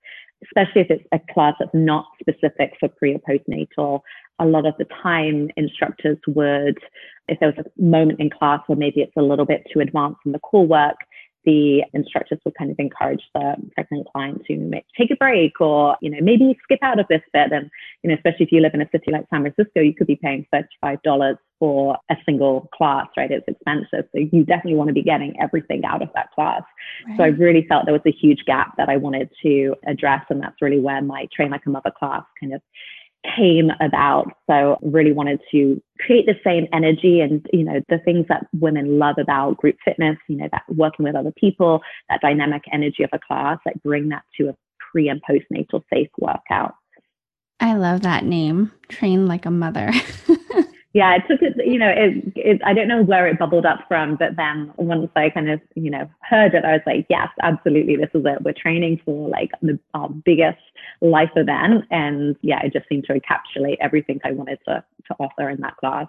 especially 0.45 0.83
if 0.83 0.91
it's 0.91 1.05
a 1.13 1.33
class 1.33 1.55
that's 1.59 1.71
not 1.73 2.07
specific 2.21 2.75
for 2.79 2.89
pre 2.89 3.15
or 3.15 3.21
postnatal, 3.21 4.01
a 4.39 4.45
lot 4.45 4.67
of 4.67 4.75
the 4.79 4.87
time 5.03 5.51
instructors 5.57 6.19
would, 6.27 6.79
if 7.29 7.39
there 7.41 7.53
was 7.55 7.65
a 7.65 7.83
moment 7.83 8.21
in 8.21 8.31
class 8.31 8.61
where 8.67 8.77
maybe 8.77 9.01
it's 9.01 9.17
a 9.17 9.23
little 9.23 9.45
bit 9.45 9.63
too 9.73 9.81
advanced 9.81 10.21
in 10.25 10.33
the 10.33 10.39
core 10.41 10.67
work, 10.67 10.97
the 11.45 11.83
instructors 11.95 12.39
would 12.45 12.55
kind 12.55 12.71
of 12.71 12.79
encourage 12.79 13.23
the 13.35 13.55
pregnant 13.75 14.07
client 14.13 14.43
to 14.47 14.57
make, 14.57 14.85
take 14.99 15.11
a 15.11 15.17
break 15.17 15.61
or, 15.61 15.97
you 16.03 16.11
know, 16.11 16.19
maybe 16.21 16.59
skip 16.63 16.81
out 16.83 17.01
of 17.01 17.07
this 17.09 17.23
bit. 17.33 17.53
And, 17.53 17.71
you 18.03 18.09
know, 18.09 18.15
especially 18.15 18.47
if 18.47 18.53
you 18.53 18.61
live 18.61 18.75
in 18.75 18.83
a 18.83 18.89
city 18.93 19.11
like 19.11 19.27
San 19.31 19.43
Francisco, 19.43 19.81
you 19.81 19.95
could 19.95 20.07
be 20.07 20.17
paying 20.17 20.47
$35 20.85 21.37
for 21.59 21.97
a 22.11 22.17
single 22.25 22.69
class, 22.75 23.07
right? 23.17 23.31
It's 23.31 23.47
expensive. 23.47 24.09
So 24.13 24.21
you 24.33 24.45
definitely 24.45 24.77
want 24.77 24.89
to 24.89 24.95
be 24.95 25.03
getting 25.03 25.35
everything 25.41 25.85
out 25.85 26.03
of 26.03 26.09
that 26.15 26.31
class. 26.33 26.63
Right. 27.07 27.17
So 27.17 27.25
I 27.25 27.29
really 27.29 27.67
felt 27.69 27.85
there 27.85 27.95
was 27.95 28.03
a 28.07 28.13
huge 28.13 28.45
gap 28.47 28.77
that 28.77 28.89
I 28.89 28.97
wanted 28.97 29.31
to 29.43 29.75
address. 29.87 30.25
And 30.31 30.43
that's 30.43 30.61
really 30.61 30.81
where 30.81 31.03
my 31.03 31.27
Train 31.35 31.51
Like 31.51 31.67
a 31.67 31.71
Mother 31.71 31.93
class 31.97 32.23
kind 32.39 32.55
of 32.55 32.63
came 33.37 33.71
about. 33.81 34.33
So 34.49 34.79
really 34.83 35.13
wanted 35.13 35.41
to 35.53 35.83
create 35.99 36.27
the 36.27 36.35
same 36.45 36.67
energy 36.73 37.21
and, 37.21 37.47
you 37.53 37.65
know, 37.65 37.81
the 37.89 37.99
things 37.99 38.27
that 38.29 38.47
women 38.59 38.99
love 38.99 39.17
about 39.19 39.59
group 39.59 39.77
fitness, 39.85 40.17
you 40.29 40.37
know, 40.37 40.49
that 40.53 40.63
working 40.69 41.05
with 41.05 41.15
other 41.15 41.33
people, 41.33 41.81
that 42.09 42.21
dynamic 42.21 42.63
energy 42.73 43.03
of 43.03 43.11
a 43.13 43.19
class, 43.19 43.59
like 43.67 43.83
bring 43.83 44.09
that 44.09 44.23
to 44.39 44.49
a 44.49 44.57
pre 44.79 45.09
and 45.09 45.21
postnatal 45.23 45.83
safe 45.93 46.09
workout. 46.19 46.75
I 47.61 47.75
love 47.75 48.03
that 48.03 48.25
name, 48.25 48.73
train 48.89 49.27
like 49.27 49.45
a 49.45 49.51
mother. 49.51 49.91
yeah, 50.93 51.15
it 51.15 51.23
took 51.29 51.41
it, 51.41 51.55
you 51.65 51.79
know, 51.79 51.89
it, 51.89 52.33
it, 52.35 52.61
I 52.65 52.75
don't 52.75 52.89
know 52.89 53.03
where 53.03 53.29
it 53.29 53.39
bubbled 53.39 53.65
up 53.65 53.85
from, 53.87 54.17
but 54.17 54.37
then 54.37 54.73
once 54.77 55.09
I 55.15 55.31
kind 55.31 55.49
of, 55.49 55.61
you 55.77 55.89
know, 55.89 56.11
heard 56.23 56.55
it, 56.55 56.65
I 56.65 56.73
was 56.73 56.81
like, 56.85 57.07
yes, 57.09 57.29
absolutely, 57.43 57.95
this 57.97 58.11
is 58.13 58.25
it. 58.25 58.43
We're 58.43 58.53
training 58.53 59.01
for 59.05 59.29
like 59.29 59.53
the, 59.63 59.79
our 59.95 60.09
biggest 60.09 60.59
life 61.01 61.31
event. 61.37 61.85
And 61.93 62.35
yeah, 62.43 62.61
it 62.65 62.73
just 62.73 62.89
seemed 62.89 63.05
to 63.05 63.15
encapsulate 63.15 63.77
everything 63.81 64.21
I 64.25 64.33
wanted 64.33 64.59
to, 64.67 64.83
to 65.07 65.17
offer 65.21 65.49
in 65.49 65.61
that 65.61 65.77
class. 65.77 66.07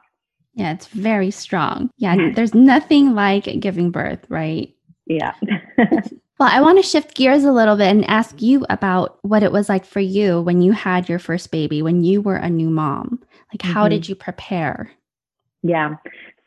Yeah, 0.56 0.74
it's 0.74 0.88
very 0.88 1.30
strong. 1.32 1.92
Yeah, 1.98 2.16
mm-hmm. 2.16 2.34
there's 2.34 2.56
nothing 2.56 3.14
like 3.14 3.60
giving 3.60 3.92
birth, 3.92 4.26
right? 4.30 4.74
Yeah. 5.06 5.34
well, 5.78 6.50
I 6.50 6.60
want 6.60 6.80
to 6.80 6.84
shift 6.84 7.16
gears 7.16 7.44
a 7.44 7.52
little 7.52 7.76
bit 7.76 7.88
and 7.88 8.04
ask 8.06 8.42
you 8.42 8.66
about 8.70 9.20
what 9.22 9.44
it 9.44 9.52
was 9.52 9.70
like 9.70 9.86
for 9.86 10.00
you 10.00 10.42
when 10.42 10.64
you 10.64 10.72
had 10.72 11.08
your 11.08 11.20
first 11.20 11.52
baby, 11.52 11.84
when 11.84 12.04
you 12.04 12.20
were 12.22 12.36
a 12.36 12.50
new 12.50 12.70
mom. 12.70 13.22
Like, 13.54 13.62
how 13.62 13.84
mm-hmm. 13.84 13.90
did 13.90 14.10
you 14.10 14.16
prepare? 14.16 14.92
Yeah. 15.64 15.96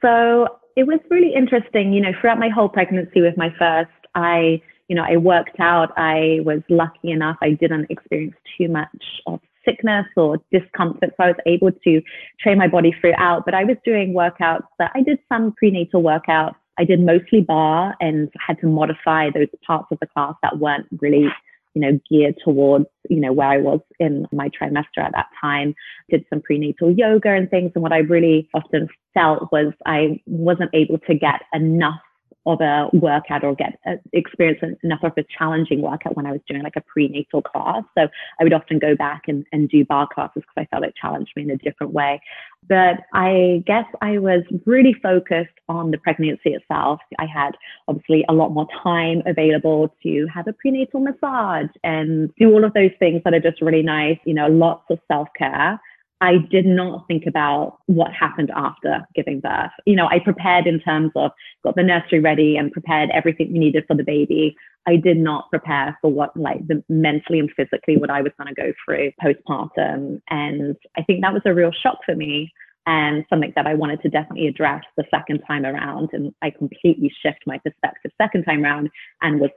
So 0.01 0.49
it 0.77 0.87
was 0.87 1.01
really 1.11 1.35
interesting. 1.35 1.93
You 1.93 2.01
know, 2.01 2.13
throughout 2.21 2.39
my 2.39 2.49
whole 2.49 2.69
pregnancy 2.69 3.21
with 3.21 3.37
my 3.37 3.51
first, 3.59 3.91
I, 4.15 4.63
you 4.89 4.97
know, 4.97 5.05
I 5.09 5.17
worked 5.17 5.61
out. 5.61 5.93
I 5.97 6.41
was 6.45 6.63
lucky 6.69 7.11
enough. 7.11 7.37
I 7.43 7.51
didn't 7.51 7.87
experience 7.91 8.37
too 8.59 8.69
much 8.69 8.97
of 9.27 9.41
sickness 9.65 10.07
or 10.17 10.39
discomfort. 10.53 11.11
So 11.17 11.25
I 11.25 11.27
was 11.29 11.37
able 11.47 11.73
to 11.73 12.03
train 12.41 12.59
my 12.59 12.69
body 12.69 12.95
throughout. 13.01 13.45
But 13.45 13.55
I 13.55 13.65
was 13.65 13.77
doing 13.85 14.15
workouts 14.15 14.67
that 14.79 14.91
I 14.95 15.03
did 15.03 15.19
some 15.29 15.53
prenatal 15.53 16.03
workouts. 16.03 16.55
I 16.77 16.85
did 16.85 17.01
mostly 17.01 17.41
barre 17.41 17.95
and 18.01 18.31
had 18.45 18.59
to 18.61 18.67
modify 18.67 19.31
those 19.31 19.47
parts 19.67 19.87
of 19.93 19.99
the 20.01 20.07
class 20.07 20.35
that 20.43 20.59
weren't 20.59 20.87
really 21.01 21.29
you 21.75 21.81
know, 21.81 21.99
geared 22.09 22.37
towards, 22.45 22.87
you 23.11 23.21
know, 23.21 23.33
where 23.33 23.49
I 23.49 23.59
was 23.59 23.81
in 23.99 24.27
my 24.33 24.49
trimester 24.49 24.99
at 24.99 25.13
that 25.13 25.27
time, 25.41 25.75
did 26.09 26.25
some 26.31 26.41
prenatal 26.41 26.91
yoga 26.91 27.31
and 27.31 27.51
things. 27.51 27.73
And 27.75 27.83
what 27.83 27.93
I 27.93 27.99
really 27.99 28.49
often 28.55 28.89
felt 29.13 29.51
was 29.53 29.73
I 29.87 30.21
wasn't 30.27 30.71
able 30.73 30.99
to 30.99 31.15
get 31.15 31.43
enough 31.53 32.01
of 32.47 32.61
a 32.61 32.89
workout 32.93 33.43
or 33.43 33.55
get 33.55 33.79
uh, 33.87 33.95
experience 34.13 34.79
enough 34.83 35.03
of 35.03 35.13
a 35.17 35.25
challenging 35.39 35.81
workout 35.81 36.17
when 36.17 36.27
I 36.27 36.33
was 36.33 36.41
doing 36.49 36.63
like 36.63 36.77
a 36.77 36.83
prenatal 36.83 37.43
class. 37.43 37.83
So 37.97 38.09
I 38.41 38.45
would 38.45 38.53
often 38.53 38.79
go 38.79 38.95
back 38.95 39.23
and, 39.29 39.47
and 39.53 39.69
do 39.69 39.85
barre 39.85 40.07
classes 40.13 40.43
because 40.43 40.55
I 40.57 40.67
felt 40.67 40.85
it 40.85 40.95
challenged 41.01 41.33
me 41.37 41.43
in 41.43 41.51
a 41.51 41.57
different 41.57 41.93
way. 41.93 42.21
But 42.69 43.01
I 43.13 43.63
guess 43.67 43.85
I 44.01 44.19
was 44.19 44.43
really 44.67 44.95
focused 45.03 45.55
on 45.69 45.91
the 45.91 45.99
pregnancy 45.99 46.51
itself. 46.51 47.01
I 47.19 47.27
had 47.27 47.53
obviously 47.89 48.25
a 48.29 48.33
lot 48.33 48.53
more 48.53 48.67
time 48.83 49.23
available 49.27 49.95
to 50.03 50.27
have 50.33 50.47
a 50.47 50.53
prenatal 50.53 51.01
massage 51.01 51.71
and 51.83 52.31
do 52.39 52.53
all 52.53 52.65
of 52.65 52.73
those 52.75 52.91
things 52.99 53.23
that 53.25 53.35
are 53.35 53.41
just 53.41 53.61
really 53.61 53.83
nice, 53.83 54.19
you 54.25 54.35
know, 54.35 54.49
lots 54.49 54.85
of 54.91 54.99
self 55.09 55.29
care. 55.37 55.81
I 56.25 56.39
did 56.51 56.65
not 56.65 57.07
think 57.07 57.27
about 57.27 57.81
what 57.85 58.11
happened 58.13 58.51
after 58.57 59.07
giving 59.15 59.41
birth. 59.41 59.73
You 59.85 59.95
know, 59.95 60.07
I 60.07 60.21
prepared 60.21 60.67
in 60.67 60.81
terms 60.81 61.13
of 61.15 61.33
got 61.63 61.77
the 61.77 61.83
nursery 61.83 62.21
ready 62.21 62.57
and 62.57 62.73
prepared 62.73 63.11
everything 63.13 63.53
we 63.53 63.59
needed 63.59 63.85
for 63.87 63.95
the 63.95 64.05
baby. 64.05 64.57
I 64.87 64.97
did 64.97 65.19
not 65.19 65.51
prepare 65.51 65.99
for 66.01 66.11
what 66.11 66.35
like 66.35 66.67
the 66.67 66.83
mentally 66.89 67.41
and 67.41 67.51
physically 67.55 67.99
what 67.99 68.09
I 68.09 68.23
was 68.23 68.33
going 68.39 68.49
to 68.49 68.59
go 68.59 68.73
through 68.85 69.13
postpartum. 69.23 70.23
And 70.31 70.77
I 70.97 71.03
think 71.03 71.21
that 71.21 71.35
was 71.35 71.43
a 71.45 71.53
real 71.53 71.73
shock 71.73 71.99
for 72.07 72.15
me 72.15 72.51
and 72.87 73.27
something 73.29 73.53
that 73.55 73.67
I 73.67 73.75
wanted 73.75 74.01
to 74.03 74.09
definitely 74.09 74.47
address 74.47 74.83
the 74.97 75.05
second 75.11 75.43
time 75.47 75.67
around. 75.67 76.09
And 76.15 76.35
I 76.41 76.49
completely 76.49 77.13
shift 77.23 77.41
my 77.47 77.59
perspective 77.59 78.13
second 78.19 78.45
time 78.45 78.65
around 78.65 78.89
and 79.21 79.41
was 79.41 79.51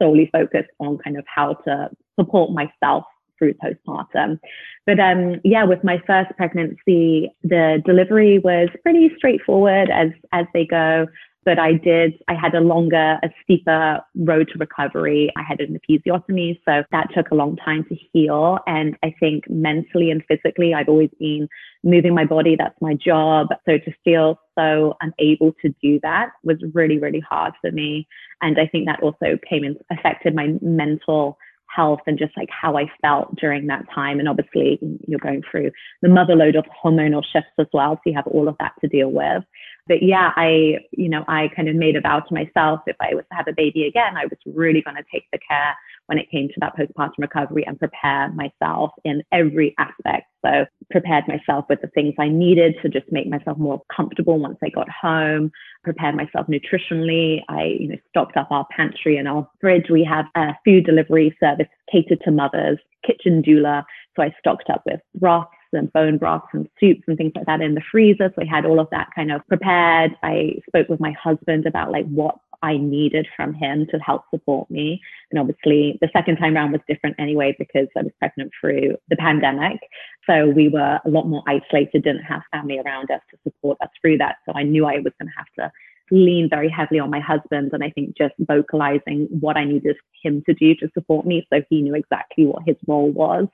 solely 0.00 0.30
focused 0.32 0.70
on 0.80 0.96
kind 1.04 1.18
of 1.18 1.24
how 1.26 1.52
to 1.66 1.90
support 2.18 2.50
myself 2.50 3.04
through 3.38 3.54
postpartum. 3.54 4.38
But 4.86 5.00
um, 5.00 5.40
yeah, 5.44 5.64
with 5.64 5.82
my 5.84 6.02
first 6.06 6.30
pregnancy, 6.36 7.34
the 7.42 7.82
delivery 7.84 8.38
was 8.38 8.68
pretty 8.82 9.10
straightforward 9.16 9.90
as 9.90 10.10
as 10.32 10.46
they 10.52 10.66
go. 10.66 11.06
But 11.44 11.58
I 11.58 11.74
did, 11.74 12.14
I 12.26 12.34
had 12.34 12.54
a 12.54 12.60
longer, 12.60 13.18
a 13.22 13.28
steeper 13.42 14.00
road 14.16 14.48
to 14.52 14.58
recovery. 14.58 15.30
I 15.36 15.42
had 15.42 15.60
an 15.60 15.78
episiotomy, 15.78 16.58
so 16.64 16.84
that 16.90 17.08
took 17.14 17.30
a 17.30 17.34
long 17.34 17.56
time 17.56 17.84
to 17.90 17.96
heal. 18.12 18.58
And 18.66 18.96
I 19.02 19.14
think 19.20 19.44
mentally 19.50 20.10
and 20.10 20.22
physically, 20.26 20.72
I've 20.72 20.88
always 20.88 21.10
been 21.20 21.48
moving 21.82 22.14
my 22.14 22.24
body. 22.24 22.56
That's 22.58 22.80
my 22.80 22.94
job. 22.94 23.48
So 23.66 23.76
to 23.76 23.92
feel 24.04 24.40
so 24.58 24.94
unable 25.02 25.52
to 25.60 25.74
do 25.82 26.00
that 26.02 26.30
was 26.44 26.56
really, 26.72 26.98
really 26.98 27.20
hard 27.20 27.52
for 27.60 27.70
me. 27.70 28.08
And 28.40 28.58
I 28.58 28.66
think 28.66 28.86
that 28.86 29.02
also 29.02 29.38
came 29.48 29.64
and 29.64 29.76
affected 29.90 30.34
my 30.34 30.54
mental 30.62 31.36
health 31.74 32.00
and 32.06 32.18
just 32.18 32.36
like 32.36 32.48
how 32.50 32.76
I 32.76 32.90
felt 33.02 33.34
during 33.36 33.66
that 33.66 33.84
time. 33.94 34.18
And 34.18 34.28
obviously, 34.28 34.78
you're 35.06 35.18
going 35.18 35.42
through 35.50 35.70
the 36.02 36.08
mother 36.08 36.34
load 36.34 36.56
of 36.56 36.64
hormonal 36.84 37.22
shifts 37.24 37.54
as 37.58 37.66
well. 37.72 37.96
So 37.96 38.10
you 38.10 38.14
have 38.14 38.26
all 38.26 38.48
of 38.48 38.56
that 38.60 38.72
to 38.80 38.88
deal 38.88 39.10
with. 39.10 39.42
But 39.86 40.02
yeah, 40.02 40.32
I, 40.36 40.78
you 40.92 41.08
know, 41.08 41.24
I 41.28 41.48
kind 41.54 41.68
of 41.68 41.76
made 41.76 41.96
a 41.96 42.00
vow 42.00 42.20
to 42.20 42.34
myself 42.34 42.80
if 42.86 42.96
I 43.00 43.14
was 43.14 43.24
to 43.30 43.36
have 43.36 43.48
a 43.48 43.52
baby 43.52 43.86
again, 43.86 44.16
I 44.16 44.24
was 44.24 44.38
really 44.46 44.82
going 44.82 44.96
to 44.96 45.04
take 45.12 45.24
the 45.30 45.38
care 45.46 45.76
when 46.06 46.18
it 46.18 46.30
came 46.30 46.48
to 46.48 46.54
that 46.60 46.76
postpartum 46.76 47.18
recovery 47.18 47.64
and 47.66 47.78
prepare 47.78 48.30
myself 48.32 48.90
in 49.04 49.22
every 49.32 49.74
aspect. 49.78 50.26
So 50.44 50.66
prepared 50.90 51.24
myself 51.26 51.64
with 51.68 51.80
the 51.80 51.88
things 51.88 52.14
I 52.18 52.28
needed 52.28 52.74
to 52.82 52.88
just 52.88 53.10
make 53.10 53.28
myself 53.28 53.56
more 53.56 53.80
comfortable 53.94 54.38
once 54.38 54.58
I 54.62 54.68
got 54.68 54.88
home, 54.90 55.50
prepared 55.82 56.14
myself 56.14 56.46
nutritionally. 56.48 57.42
I, 57.48 57.76
you 57.80 57.88
know, 57.88 57.96
stocked 58.10 58.36
up 58.36 58.48
our 58.50 58.66
pantry 58.70 59.16
and 59.16 59.26
our 59.26 59.48
fridge. 59.60 59.86
We 59.90 60.04
have 60.04 60.26
a 60.34 60.52
food 60.64 60.84
delivery 60.84 61.36
service 61.40 61.68
catered 61.90 62.20
to 62.24 62.30
mothers, 62.30 62.78
kitchen 63.06 63.42
doula. 63.42 63.84
So 64.16 64.22
I 64.22 64.34
stocked 64.38 64.70
up 64.70 64.82
with 64.86 65.00
broths 65.14 65.50
and 65.72 65.92
bone 65.92 66.18
broths 66.18 66.46
and 66.52 66.68
soups 66.78 67.02
and 67.06 67.16
things 67.16 67.32
like 67.34 67.46
that 67.46 67.60
in 67.60 67.74
the 67.74 67.82
freezer. 67.90 68.32
So 68.34 68.42
I 68.42 68.44
had 68.44 68.64
all 68.64 68.80
of 68.80 68.88
that 68.90 69.08
kind 69.14 69.32
of 69.32 69.46
prepared. 69.48 70.12
I 70.22 70.54
spoke 70.68 70.88
with 70.88 71.00
my 71.00 71.12
husband 71.12 71.66
about 71.66 71.90
like 71.90 72.06
what 72.06 72.36
I 72.64 72.78
needed 72.78 73.28
from 73.36 73.52
him 73.52 73.86
to 73.90 73.98
help 73.98 74.22
support 74.30 74.70
me. 74.70 74.98
And 75.30 75.38
obviously, 75.38 75.98
the 76.00 76.08
second 76.14 76.36
time 76.38 76.56
around 76.56 76.72
was 76.72 76.80
different 76.88 77.16
anyway 77.18 77.54
because 77.58 77.88
I 77.94 78.02
was 78.02 78.12
pregnant 78.18 78.52
through 78.58 78.96
the 79.10 79.16
pandemic. 79.16 79.80
So 80.28 80.48
we 80.48 80.70
were 80.70 80.98
a 81.04 81.10
lot 81.10 81.28
more 81.28 81.42
isolated, 81.46 82.04
didn't 82.04 82.22
have 82.22 82.40
family 82.52 82.78
around 82.78 83.10
us 83.10 83.20
to 83.30 83.36
support 83.42 83.76
us 83.82 83.90
through 84.00 84.16
that. 84.18 84.36
So 84.46 84.52
I 84.56 84.62
knew 84.62 84.86
I 84.86 84.96
was 84.96 85.12
going 85.20 85.28
to 85.28 85.36
have 85.36 85.52
to 85.58 85.72
lean 86.10 86.48
very 86.48 86.68
heavily 86.68 87.00
on 87.00 87.10
my 87.10 87.20
husband. 87.20 87.70
And 87.72 87.82
I 87.82 87.90
think 87.90 88.16
just 88.16 88.34
vocalizing 88.38 89.26
what 89.30 89.56
I 89.56 89.64
needed 89.64 89.96
him 90.22 90.42
to 90.46 90.54
do 90.54 90.74
to 90.76 90.88
support 90.94 91.26
me 91.26 91.46
so 91.52 91.62
he 91.70 91.82
knew 91.82 91.94
exactly 91.94 92.46
what 92.46 92.62
his 92.66 92.76
role 92.86 93.10
was 93.10 93.46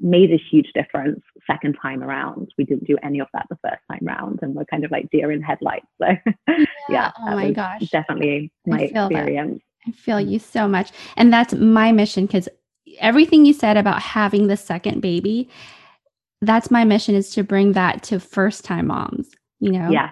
made 0.00 0.30
a 0.30 0.40
huge 0.50 0.70
difference 0.74 1.20
second 1.46 1.76
time 1.80 2.02
around. 2.02 2.52
We 2.56 2.64
didn't 2.64 2.86
do 2.86 2.96
any 3.02 3.20
of 3.20 3.28
that 3.34 3.46
the 3.50 3.58
first 3.62 3.82
time 3.90 4.00
round 4.02 4.40
and 4.42 4.54
we're 4.54 4.64
kind 4.64 4.84
of 4.84 4.90
like 4.90 5.10
deer 5.10 5.30
in 5.30 5.42
headlights. 5.42 5.86
So 6.00 6.06
yeah, 6.48 6.64
yeah 6.88 7.10
oh 7.18 7.36
my 7.36 7.50
gosh. 7.50 7.90
Definitely 7.90 8.52
my 8.66 8.82
experience. 8.82 9.60
That. 9.86 9.90
I 9.90 9.92
feel 9.92 10.20
you 10.20 10.38
so 10.38 10.68
much. 10.68 10.92
And 11.16 11.32
that's 11.32 11.54
my 11.54 11.92
mission 11.92 12.26
because 12.26 12.48
everything 12.98 13.44
you 13.44 13.52
said 13.52 13.76
about 13.76 14.02
having 14.02 14.46
the 14.46 14.56
second 14.56 15.00
baby, 15.00 15.48
that's 16.40 16.70
my 16.70 16.84
mission 16.84 17.14
is 17.14 17.30
to 17.30 17.42
bring 17.42 17.72
that 17.72 18.02
to 18.04 18.20
first 18.20 18.64
time 18.64 18.88
moms, 18.88 19.30
you 19.58 19.70
know? 19.70 19.90
Yeah. 19.90 20.10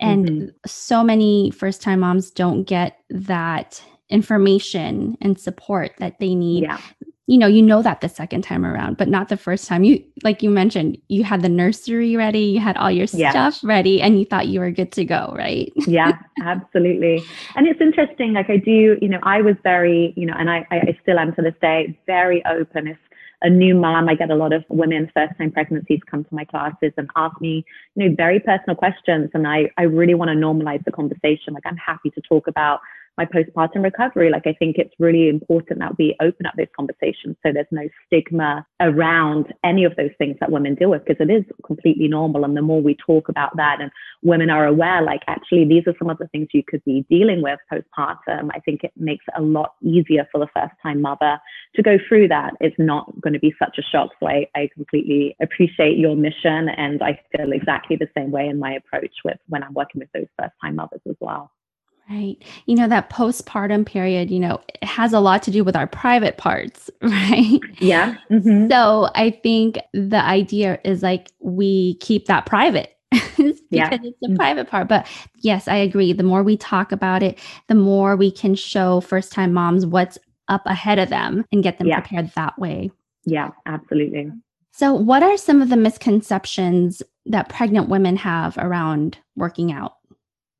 And 0.00 0.28
mm-hmm. 0.28 0.48
so 0.66 1.04
many 1.04 1.50
first 1.50 1.82
time 1.82 2.00
moms 2.00 2.30
don't 2.30 2.64
get 2.64 2.98
that 3.10 3.82
information 4.08 5.16
and 5.20 5.38
support 5.38 5.92
that 5.98 6.18
they 6.18 6.34
need. 6.34 6.64
Yeah. 6.64 6.80
You 7.26 7.38
know, 7.38 7.46
you 7.46 7.62
know 7.62 7.80
that 7.80 8.00
the 8.00 8.08
second 8.08 8.42
time 8.42 8.66
around, 8.66 8.96
but 8.96 9.06
not 9.06 9.28
the 9.28 9.36
first 9.36 9.68
time. 9.68 9.84
You 9.84 10.02
like 10.24 10.42
you 10.42 10.50
mentioned, 10.50 10.98
you 11.06 11.22
had 11.22 11.42
the 11.42 11.48
nursery 11.48 12.16
ready, 12.16 12.40
you 12.40 12.58
had 12.58 12.76
all 12.76 12.90
your 12.90 13.06
yeah. 13.12 13.30
stuff 13.30 13.60
ready, 13.62 14.02
and 14.02 14.18
you 14.18 14.24
thought 14.24 14.48
you 14.48 14.58
were 14.58 14.72
good 14.72 14.90
to 14.92 15.04
go, 15.04 15.32
right? 15.38 15.72
yeah, 15.76 16.18
absolutely. 16.42 17.22
And 17.54 17.68
it's 17.68 17.80
interesting. 17.80 18.32
Like 18.32 18.50
I 18.50 18.56
do, 18.56 18.98
you 19.00 19.08
know, 19.08 19.20
I 19.22 19.42
was 19.42 19.54
very, 19.62 20.12
you 20.16 20.26
know, 20.26 20.34
and 20.36 20.50
I, 20.50 20.66
I 20.72 20.98
still 21.02 21.20
am 21.20 21.32
to 21.36 21.42
this 21.42 21.54
day, 21.62 21.96
very 22.04 22.44
open. 22.46 22.88
If 22.88 22.98
a 23.42 23.48
new 23.50 23.74
mom, 23.74 24.08
I 24.08 24.14
get 24.14 24.30
a 24.30 24.34
lot 24.34 24.52
of 24.52 24.64
women 24.68 25.10
first 25.14 25.36
time 25.38 25.50
pregnancies 25.50 26.00
come 26.10 26.24
to 26.24 26.34
my 26.34 26.44
classes 26.44 26.92
and 26.96 27.08
ask 27.16 27.40
me, 27.40 27.64
you 27.94 28.08
know, 28.08 28.14
very 28.14 28.38
personal 28.38 28.76
questions. 28.76 29.30
And 29.32 29.46
I, 29.46 29.70
I 29.78 29.82
really 29.82 30.14
want 30.14 30.28
to 30.30 30.34
normalize 30.34 30.84
the 30.84 30.92
conversation. 30.92 31.54
Like 31.54 31.64
I'm 31.66 31.76
happy 31.76 32.10
to 32.10 32.20
talk 32.20 32.46
about 32.46 32.80
my 33.16 33.26
postpartum 33.26 33.82
recovery. 33.82 34.30
Like 34.30 34.46
I 34.46 34.54
think 34.54 34.76
it's 34.78 34.94
really 34.98 35.28
important 35.28 35.80
that 35.80 35.98
we 35.98 36.16
open 36.20 36.46
up 36.46 36.54
those 36.56 36.66
conversations 36.76 37.36
so 37.42 37.52
there's 37.52 37.66
no 37.70 37.88
stigma 38.06 38.66
around 38.80 39.52
any 39.64 39.84
of 39.84 39.96
those 39.96 40.10
things 40.18 40.36
that 40.40 40.50
women 40.50 40.74
deal 40.74 40.90
with 40.90 41.04
because 41.04 41.20
it 41.20 41.30
is 41.30 41.44
completely 41.64 42.08
normal. 42.08 42.44
And 42.44 42.56
the 42.56 42.62
more 42.62 42.80
we 42.80 42.96
talk 42.96 43.28
about 43.28 43.56
that 43.56 43.78
and 43.80 43.90
women 44.22 44.50
are 44.50 44.66
aware, 44.66 45.02
like 45.02 45.22
actually 45.26 45.64
these 45.64 45.84
are 45.86 45.94
some 45.98 46.10
of 46.10 46.18
the 46.18 46.28
things 46.28 46.48
you 46.52 46.62
could 46.66 46.84
be 46.84 47.04
dealing 47.10 47.42
with 47.42 47.58
postpartum, 47.72 48.50
I 48.54 48.60
think 48.60 48.84
it 48.84 48.92
makes 48.96 49.24
it 49.28 49.34
a 49.36 49.42
lot 49.42 49.74
easier 49.82 50.26
for 50.30 50.38
the 50.38 50.48
first 50.54 50.74
time 50.82 51.00
mother 51.00 51.38
to 51.74 51.82
go 51.82 51.98
through 52.08 52.28
that. 52.28 52.54
It's 52.60 52.76
not 52.78 53.20
going 53.20 53.34
to 53.34 53.40
be 53.40 53.54
such 53.58 53.78
a 53.78 53.82
shock. 53.82 54.10
So 54.20 54.28
I, 54.28 54.46
I 54.54 54.68
completely 54.74 55.36
appreciate 55.40 55.98
your 55.98 56.16
mission 56.16 56.68
and 56.68 57.02
I 57.02 57.20
feel 57.36 57.52
exactly 57.52 57.96
the 57.96 58.08
same 58.16 58.30
way 58.30 58.48
in 58.48 58.58
my 58.58 58.72
approach 58.72 59.14
with 59.24 59.38
when 59.48 59.62
I'm 59.62 59.74
working 59.74 60.00
with 60.00 60.10
those 60.12 60.26
first 60.38 60.54
time 60.62 60.76
mothers 60.76 61.00
as 61.08 61.16
well. 61.20 61.50
Right. 62.10 62.36
You 62.66 62.74
know, 62.74 62.88
that 62.88 63.08
postpartum 63.08 63.86
period, 63.86 64.30
you 64.30 64.40
know, 64.40 64.60
it 64.68 64.84
has 64.84 65.12
a 65.12 65.20
lot 65.20 65.44
to 65.44 65.52
do 65.52 65.62
with 65.62 65.76
our 65.76 65.86
private 65.86 66.38
parts, 66.38 66.90
right? 67.02 67.60
Yeah. 67.78 68.16
Mm-hmm. 68.30 68.68
So 68.68 69.10
I 69.14 69.30
think 69.30 69.78
the 69.92 70.22
idea 70.22 70.80
is 70.84 71.02
like 71.02 71.30
we 71.38 71.94
keep 71.96 72.26
that 72.26 72.46
private. 72.46 72.96
because 73.10 73.60
yeah. 73.70 73.90
it's 73.92 74.22
a 74.24 74.28
mm. 74.28 74.36
private 74.36 74.68
part. 74.68 74.88
But 74.88 75.06
yes, 75.38 75.66
I 75.66 75.76
agree. 75.76 76.12
The 76.12 76.22
more 76.22 76.44
we 76.44 76.56
talk 76.56 76.92
about 76.92 77.24
it, 77.24 77.38
the 77.68 77.74
more 77.74 78.14
we 78.14 78.30
can 78.30 78.54
show 78.54 79.00
first 79.00 79.32
time 79.32 79.52
moms 79.52 79.84
what's 79.84 80.16
up 80.48 80.62
ahead 80.66 80.98
of 81.00 81.08
them 81.08 81.44
and 81.50 81.62
get 81.62 81.78
them 81.78 81.88
yeah. 81.88 82.00
prepared 82.00 82.30
that 82.36 82.56
way. 82.58 82.90
Yeah, 83.24 83.50
absolutely. 83.66 84.30
So, 84.72 84.94
what 84.94 85.22
are 85.22 85.36
some 85.36 85.60
of 85.60 85.70
the 85.70 85.76
misconceptions 85.76 87.02
that 87.26 87.48
pregnant 87.48 87.88
women 87.88 88.16
have 88.16 88.56
around 88.58 89.18
working 89.36 89.72
out? 89.72 89.94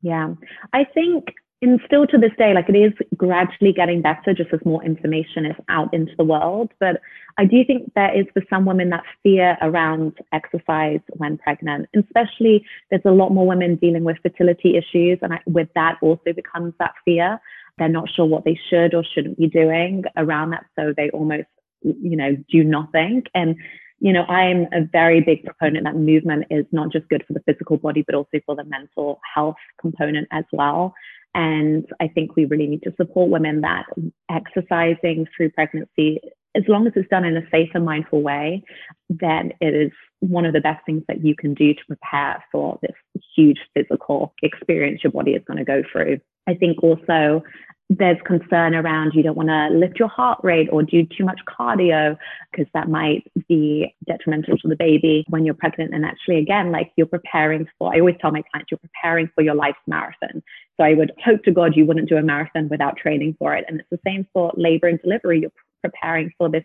Yeah, 0.02 0.34
I 0.72 0.84
think 0.84 1.34
and 1.62 1.78
still 1.84 2.06
to 2.06 2.16
this 2.16 2.32
day, 2.38 2.54
like 2.54 2.70
it 2.70 2.76
is 2.76 2.92
gradually 3.16 3.72
getting 3.72 4.00
better 4.00 4.32
just 4.32 4.52
as 4.52 4.60
more 4.64 4.82
information 4.82 5.44
is 5.44 5.56
out 5.68 5.92
into 5.92 6.12
the 6.16 6.24
world. 6.24 6.72
But 6.80 7.02
I 7.36 7.44
do 7.44 7.64
think 7.66 7.92
there 7.94 8.18
is 8.18 8.24
for 8.32 8.42
some 8.48 8.64
women 8.64 8.88
that 8.90 9.04
fear 9.22 9.58
around 9.60 10.18
exercise 10.32 11.00
when 11.18 11.36
pregnant, 11.36 11.88
especially 11.94 12.64
there's 12.88 13.02
a 13.04 13.10
lot 13.10 13.30
more 13.30 13.46
women 13.46 13.76
dealing 13.76 14.04
with 14.04 14.16
fertility 14.22 14.78
issues. 14.78 15.18
And 15.20 15.34
I, 15.34 15.40
with 15.46 15.68
that 15.74 15.98
also 16.00 16.32
becomes 16.34 16.72
that 16.78 16.94
fear. 17.04 17.38
They're 17.76 17.88
not 17.88 18.08
sure 18.08 18.24
what 18.24 18.44
they 18.44 18.58
should 18.70 18.94
or 18.94 19.04
shouldn't 19.04 19.38
be 19.38 19.46
doing 19.46 20.04
around 20.16 20.50
that. 20.50 20.64
So 20.78 20.94
they 20.96 21.10
almost, 21.10 21.48
you 21.82 22.16
know, 22.16 22.36
do 22.50 22.64
nothing. 22.64 23.24
And 23.34 23.56
you 24.00 24.12
know, 24.12 24.24
I'm 24.24 24.62
a 24.72 24.84
very 24.90 25.20
big 25.20 25.44
proponent 25.44 25.84
that 25.84 25.94
movement 25.94 26.46
is 26.50 26.64
not 26.72 26.90
just 26.90 27.08
good 27.08 27.22
for 27.26 27.34
the 27.34 27.42
physical 27.46 27.76
body, 27.76 28.02
but 28.02 28.14
also 28.14 28.40
for 28.46 28.56
the 28.56 28.64
mental 28.64 29.20
health 29.34 29.56
component 29.78 30.26
as 30.32 30.44
well. 30.52 30.94
And 31.34 31.86
I 32.00 32.08
think 32.08 32.34
we 32.34 32.46
really 32.46 32.66
need 32.66 32.82
to 32.82 32.94
support 32.96 33.30
women 33.30 33.60
that 33.60 33.84
exercising 34.30 35.26
through 35.36 35.50
pregnancy, 35.50 36.20
as 36.56 36.64
long 36.66 36.86
as 36.86 36.94
it's 36.96 37.08
done 37.08 37.24
in 37.24 37.36
a 37.36 37.48
safe 37.50 37.70
and 37.74 37.84
mindful 37.84 38.22
way, 38.22 38.64
then 39.08 39.52
it 39.60 39.74
is 39.74 39.92
one 40.20 40.44
of 40.44 40.54
the 40.54 40.60
best 40.60 40.84
things 40.86 41.02
that 41.06 41.24
you 41.24 41.36
can 41.36 41.54
do 41.54 41.74
to 41.74 41.80
prepare 41.86 42.42
for 42.50 42.78
this 42.82 42.96
huge 43.36 43.58
physical 43.74 44.34
experience 44.42 45.04
your 45.04 45.12
body 45.12 45.32
is 45.32 45.42
going 45.46 45.58
to 45.58 45.64
go 45.64 45.82
through. 45.92 46.18
I 46.46 46.54
think 46.54 46.82
also 46.82 47.42
there's 47.90 48.18
concern 48.24 48.76
around 48.76 49.12
you 49.14 49.22
don't 49.22 49.36
want 49.36 49.48
to 49.48 49.68
lift 49.76 49.98
your 49.98 50.08
heart 50.08 50.38
rate 50.44 50.68
or 50.70 50.80
do 50.80 51.04
too 51.04 51.24
much 51.24 51.40
cardio 51.48 52.16
because 52.50 52.70
that 52.72 52.88
might 52.88 53.24
be 53.48 53.92
detrimental 54.06 54.56
to 54.58 54.68
the 54.68 54.76
baby 54.76 55.24
when 55.28 55.44
you're 55.44 55.54
pregnant. 55.54 55.92
And 55.92 56.04
actually, 56.04 56.38
again, 56.38 56.70
like 56.70 56.92
you're 56.96 57.08
preparing 57.08 57.66
for, 57.78 57.92
I 57.92 57.98
always 57.98 58.14
tell 58.20 58.30
my 58.30 58.44
clients, 58.52 58.70
you're 58.70 58.78
preparing 58.78 59.28
for 59.34 59.42
your 59.42 59.56
life's 59.56 59.80
marathon. 59.88 60.40
So 60.76 60.84
I 60.84 60.94
would 60.94 61.10
hope 61.24 61.42
to 61.44 61.50
God 61.50 61.74
you 61.74 61.84
wouldn't 61.84 62.08
do 62.08 62.16
a 62.16 62.22
marathon 62.22 62.68
without 62.68 62.96
training 62.96 63.34
for 63.40 63.56
it. 63.56 63.64
And 63.66 63.80
it's 63.80 63.90
the 63.90 63.98
same 64.06 64.24
for 64.32 64.52
labor 64.56 64.86
and 64.86 65.00
delivery. 65.02 65.40
You're 65.40 65.50
preparing 65.82 66.32
for 66.38 66.48
this 66.48 66.64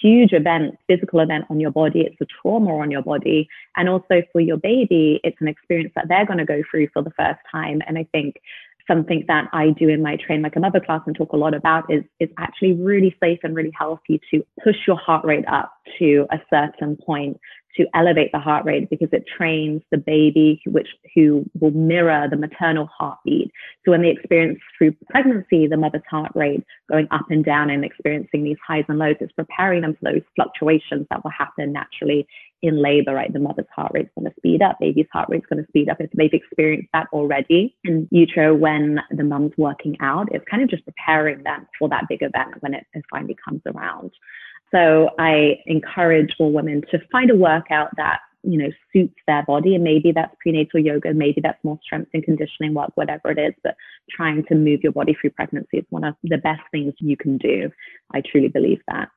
huge 0.00 0.32
event, 0.32 0.78
physical 0.86 1.18
event 1.18 1.46
on 1.50 1.58
your 1.58 1.72
body. 1.72 2.02
It's 2.02 2.20
a 2.20 2.26
trauma 2.40 2.78
on 2.78 2.92
your 2.92 3.02
body. 3.02 3.48
And 3.76 3.88
also 3.88 4.22
for 4.32 4.40
your 4.40 4.56
baby, 4.56 5.20
it's 5.24 5.36
an 5.40 5.48
experience 5.48 5.92
that 5.96 6.06
they're 6.08 6.26
going 6.26 6.38
to 6.38 6.44
go 6.44 6.62
through 6.70 6.88
for 6.92 7.02
the 7.02 7.10
first 7.10 7.40
time. 7.50 7.82
And 7.86 7.98
I 7.98 8.06
think 8.12 8.36
something 8.86 9.24
that 9.28 9.48
I 9.52 9.70
do 9.70 9.88
in 9.88 10.02
my 10.02 10.16
train 10.16 10.42
like 10.42 10.56
a 10.56 10.60
mother 10.60 10.80
class 10.80 11.02
and 11.06 11.16
talk 11.16 11.32
a 11.32 11.36
lot 11.36 11.54
about 11.54 11.90
is 11.92 12.02
is 12.18 12.28
actually 12.38 12.72
really 12.72 13.16
safe 13.22 13.38
and 13.42 13.54
really 13.54 13.72
healthy 13.78 14.20
to 14.30 14.44
push 14.62 14.76
your 14.86 14.96
heart 14.96 15.24
rate 15.24 15.44
up 15.48 15.72
to 15.98 16.26
a 16.30 16.38
certain 16.50 16.96
point 16.96 17.38
to 17.76 17.86
elevate 17.94 18.32
the 18.32 18.38
heart 18.38 18.64
rate 18.64 18.88
because 18.90 19.08
it 19.12 19.24
trains 19.36 19.82
the 19.90 19.98
baby 19.98 20.60
which 20.66 20.88
who 21.14 21.44
will 21.60 21.70
mirror 21.70 22.26
the 22.30 22.36
maternal 22.36 22.88
heartbeat 22.98 23.50
so 23.84 23.90
when 23.90 24.02
they 24.02 24.10
experience 24.10 24.58
through 24.76 24.94
pregnancy 25.08 25.66
the 25.66 25.76
mother's 25.76 26.02
heart 26.10 26.32
rate 26.34 26.64
going 26.90 27.06
up 27.10 27.26
and 27.30 27.44
down 27.44 27.70
and 27.70 27.84
experiencing 27.84 28.44
these 28.44 28.56
highs 28.66 28.84
and 28.88 28.98
lows 28.98 29.16
it's 29.20 29.32
preparing 29.32 29.82
them 29.82 29.96
for 30.00 30.12
those 30.12 30.22
fluctuations 30.36 31.06
that 31.10 31.22
will 31.24 31.30
happen 31.30 31.72
naturally 31.72 32.26
in 32.62 32.82
labor, 32.82 33.14
right? 33.14 33.32
The 33.32 33.38
mother's 33.38 33.66
heart 33.74 33.92
rate's 33.94 34.10
going 34.16 34.30
to 34.30 34.36
speed 34.36 34.62
up, 34.62 34.78
baby's 34.80 35.06
heart 35.12 35.28
rate's 35.30 35.46
going 35.46 35.62
to 35.62 35.68
speed 35.68 35.88
up. 35.88 36.00
If 36.00 36.10
they've 36.12 36.32
experienced 36.32 36.88
that 36.92 37.08
already 37.12 37.76
in 37.84 38.08
utero 38.10 38.54
when 38.54 39.00
the 39.10 39.24
mum's 39.24 39.52
working 39.56 39.96
out, 40.00 40.28
it's 40.32 40.44
kind 40.50 40.62
of 40.62 40.68
just 40.68 40.84
preparing 40.84 41.42
them 41.42 41.66
for 41.78 41.88
that 41.88 42.04
big 42.08 42.22
event 42.22 42.56
when 42.60 42.74
it 42.74 42.86
finally 43.10 43.36
comes 43.42 43.62
around. 43.66 44.10
So 44.72 45.10
I 45.18 45.58
encourage 45.66 46.34
all 46.38 46.52
women 46.52 46.82
to 46.90 47.00
find 47.10 47.30
a 47.30 47.36
workout 47.36 47.90
that 47.96 48.20
you 48.42 48.58
know 48.58 48.70
suits 48.92 49.16
their 49.26 49.44
body. 49.44 49.74
And 49.74 49.84
maybe 49.84 50.12
that's 50.12 50.34
prenatal 50.40 50.80
yoga 50.80 51.12
maybe 51.12 51.40
that's 51.40 51.62
more 51.64 51.78
strength 51.82 52.10
and 52.14 52.24
conditioning 52.24 52.74
work 52.74 52.90
whatever 52.94 53.30
it 53.30 53.38
is. 53.38 53.54
But 53.62 53.76
trying 54.10 54.44
to 54.46 54.54
move 54.54 54.80
your 54.82 54.92
body 54.92 55.16
through 55.20 55.30
pregnancy 55.30 55.78
is 55.78 55.84
one 55.90 56.04
of 56.04 56.14
the 56.22 56.38
best 56.38 56.62
things 56.70 56.94
you 56.98 57.16
can 57.16 57.38
do. 57.38 57.70
I 58.12 58.22
truly 58.22 58.48
believe 58.48 58.80
that 58.88 59.08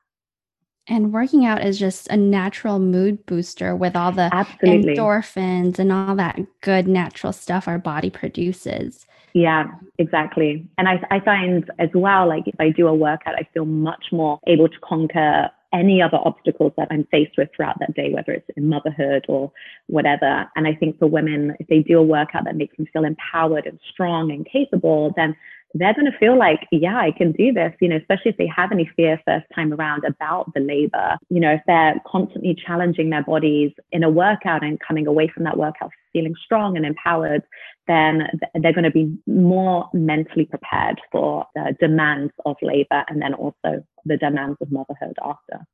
and 0.86 1.12
working 1.12 1.46
out 1.46 1.64
is 1.64 1.78
just 1.78 2.08
a 2.08 2.16
natural 2.16 2.78
mood 2.78 3.24
booster 3.26 3.74
with 3.74 3.96
all 3.96 4.12
the 4.12 4.28
Absolutely. 4.32 4.94
endorphins 4.94 5.78
and 5.78 5.90
all 5.90 6.14
that 6.16 6.40
good 6.60 6.86
natural 6.86 7.32
stuff 7.32 7.66
our 7.66 7.78
body 7.78 8.10
produces. 8.10 9.06
Yeah, 9.32 9.66
exactly. 9.98 10.68
And 10.78 10.88
I, 10.88 11.02
I 11.10 11.20
find 11.20 11.68
as 11.78 11.88
well, 11.94 12.28
like 12.28 12.46
if 12.46 12.54
I 12.60 12.70
do 12.70 12.86
a 12.86 12.94
workout, 12.94 13.34
I 13.34 13.48
feel 13.52 13.64
much 13.64 14.06
more 14.12 14.38
able 14.46 14.68
to 14.68 14.78
conquer 14.80 15.50
any 15.72 16.00
other 16.00 16.18
obstacles 16.24 16.72
that 16.76 16.86
I'm 16.90 17.04
faced 17.10 17.36
with 17.36 17.48
throughout 17.54 17.80
that 17.80 17.94
day, 17.94 18.12
whether 18.12 18.30
it's 18.30 18.48
in 18.56 18.68
motherhood 18.68 19.26
or 19.28 19.50
whatever. 19.88 20.48
And 20.54 20.68
I 20.68 20.74
think 20.74 21.00
for 21.00 21.08
women, 21.08 21.56
if 21.58 21.66
they 21.66 21.80
do 21.80 21.98
a 21.98 22.02
workout 22.02 22.44
that 22.44 22.54
makes 22.54 22.76
them 22.76 22.86
feel 22.92 23.04
empowered 23.04 23.66
and 23.66 23.80
strong 23.92 24.30
and 24.30 24.46
capable, 24.46 25.12
then 25.16 25.34
they're 25.74 25.94
going 25.94 26.10
to 26.10 26.18
feel 26.18 26.38
like, 26.38 26.66
yeah, 26.70 26.96
I 26.96 27.10
can 27.10 27.32
do 27.32 27.52
this, 27.52 27.72
you 27.80 27.88
know, 27.88 27.96
especially 27.96 28.30
if 28.30 28.36
they 28.36 28.46
have 28.46 28.70
any 28.70 28.88
fear 28.96 29.20
first 29.26 29.46
time 29.54 29.72
around 29.72 30.04
about 30.04 30.52
the 30.54 30.60
labor. 30.60 31.18
You 31.30 31.40
know, 31.40 31.52
if 31.52 31.62
they're 31.66 31.96
constantly 32.06 32.56
challenging 32.66 33.10
their 33.10 33.24
bodies 33.24 33.72
in 33.90 34.04
a 34.04 34.10
workout 34.10 34.62
and 34.62 34.78
coming 34.80 35.08
away 35.08 35.28
from 35.34 35.42
that 35.44 35.58
workout 35.58 35.90
feeling 36.12 36.34
strong 36.44 36.76
and 36.76 36.86
empowered, 36.86 37.42
then 37.88 38.28
they're 38.54 38.72
going 38.72 38.84
to 38.84 38.90
be 38.90 39.18
more 39.26 39.90
mentally 39.92 40.44
prepared 40.44 41.00
for 41.10 41.44
the 41.56 41.76
demands 41.80 42.32
of 42.46 42.56
labor 42.62 43.04
and 43.08 43.20
then 43.20 43.34
also 43.34 43.84
the 44.04 44.16
demands 44.16 44.56
of 44.60 44.70
motherhood 44.70 45.16
after. 45.22 45.66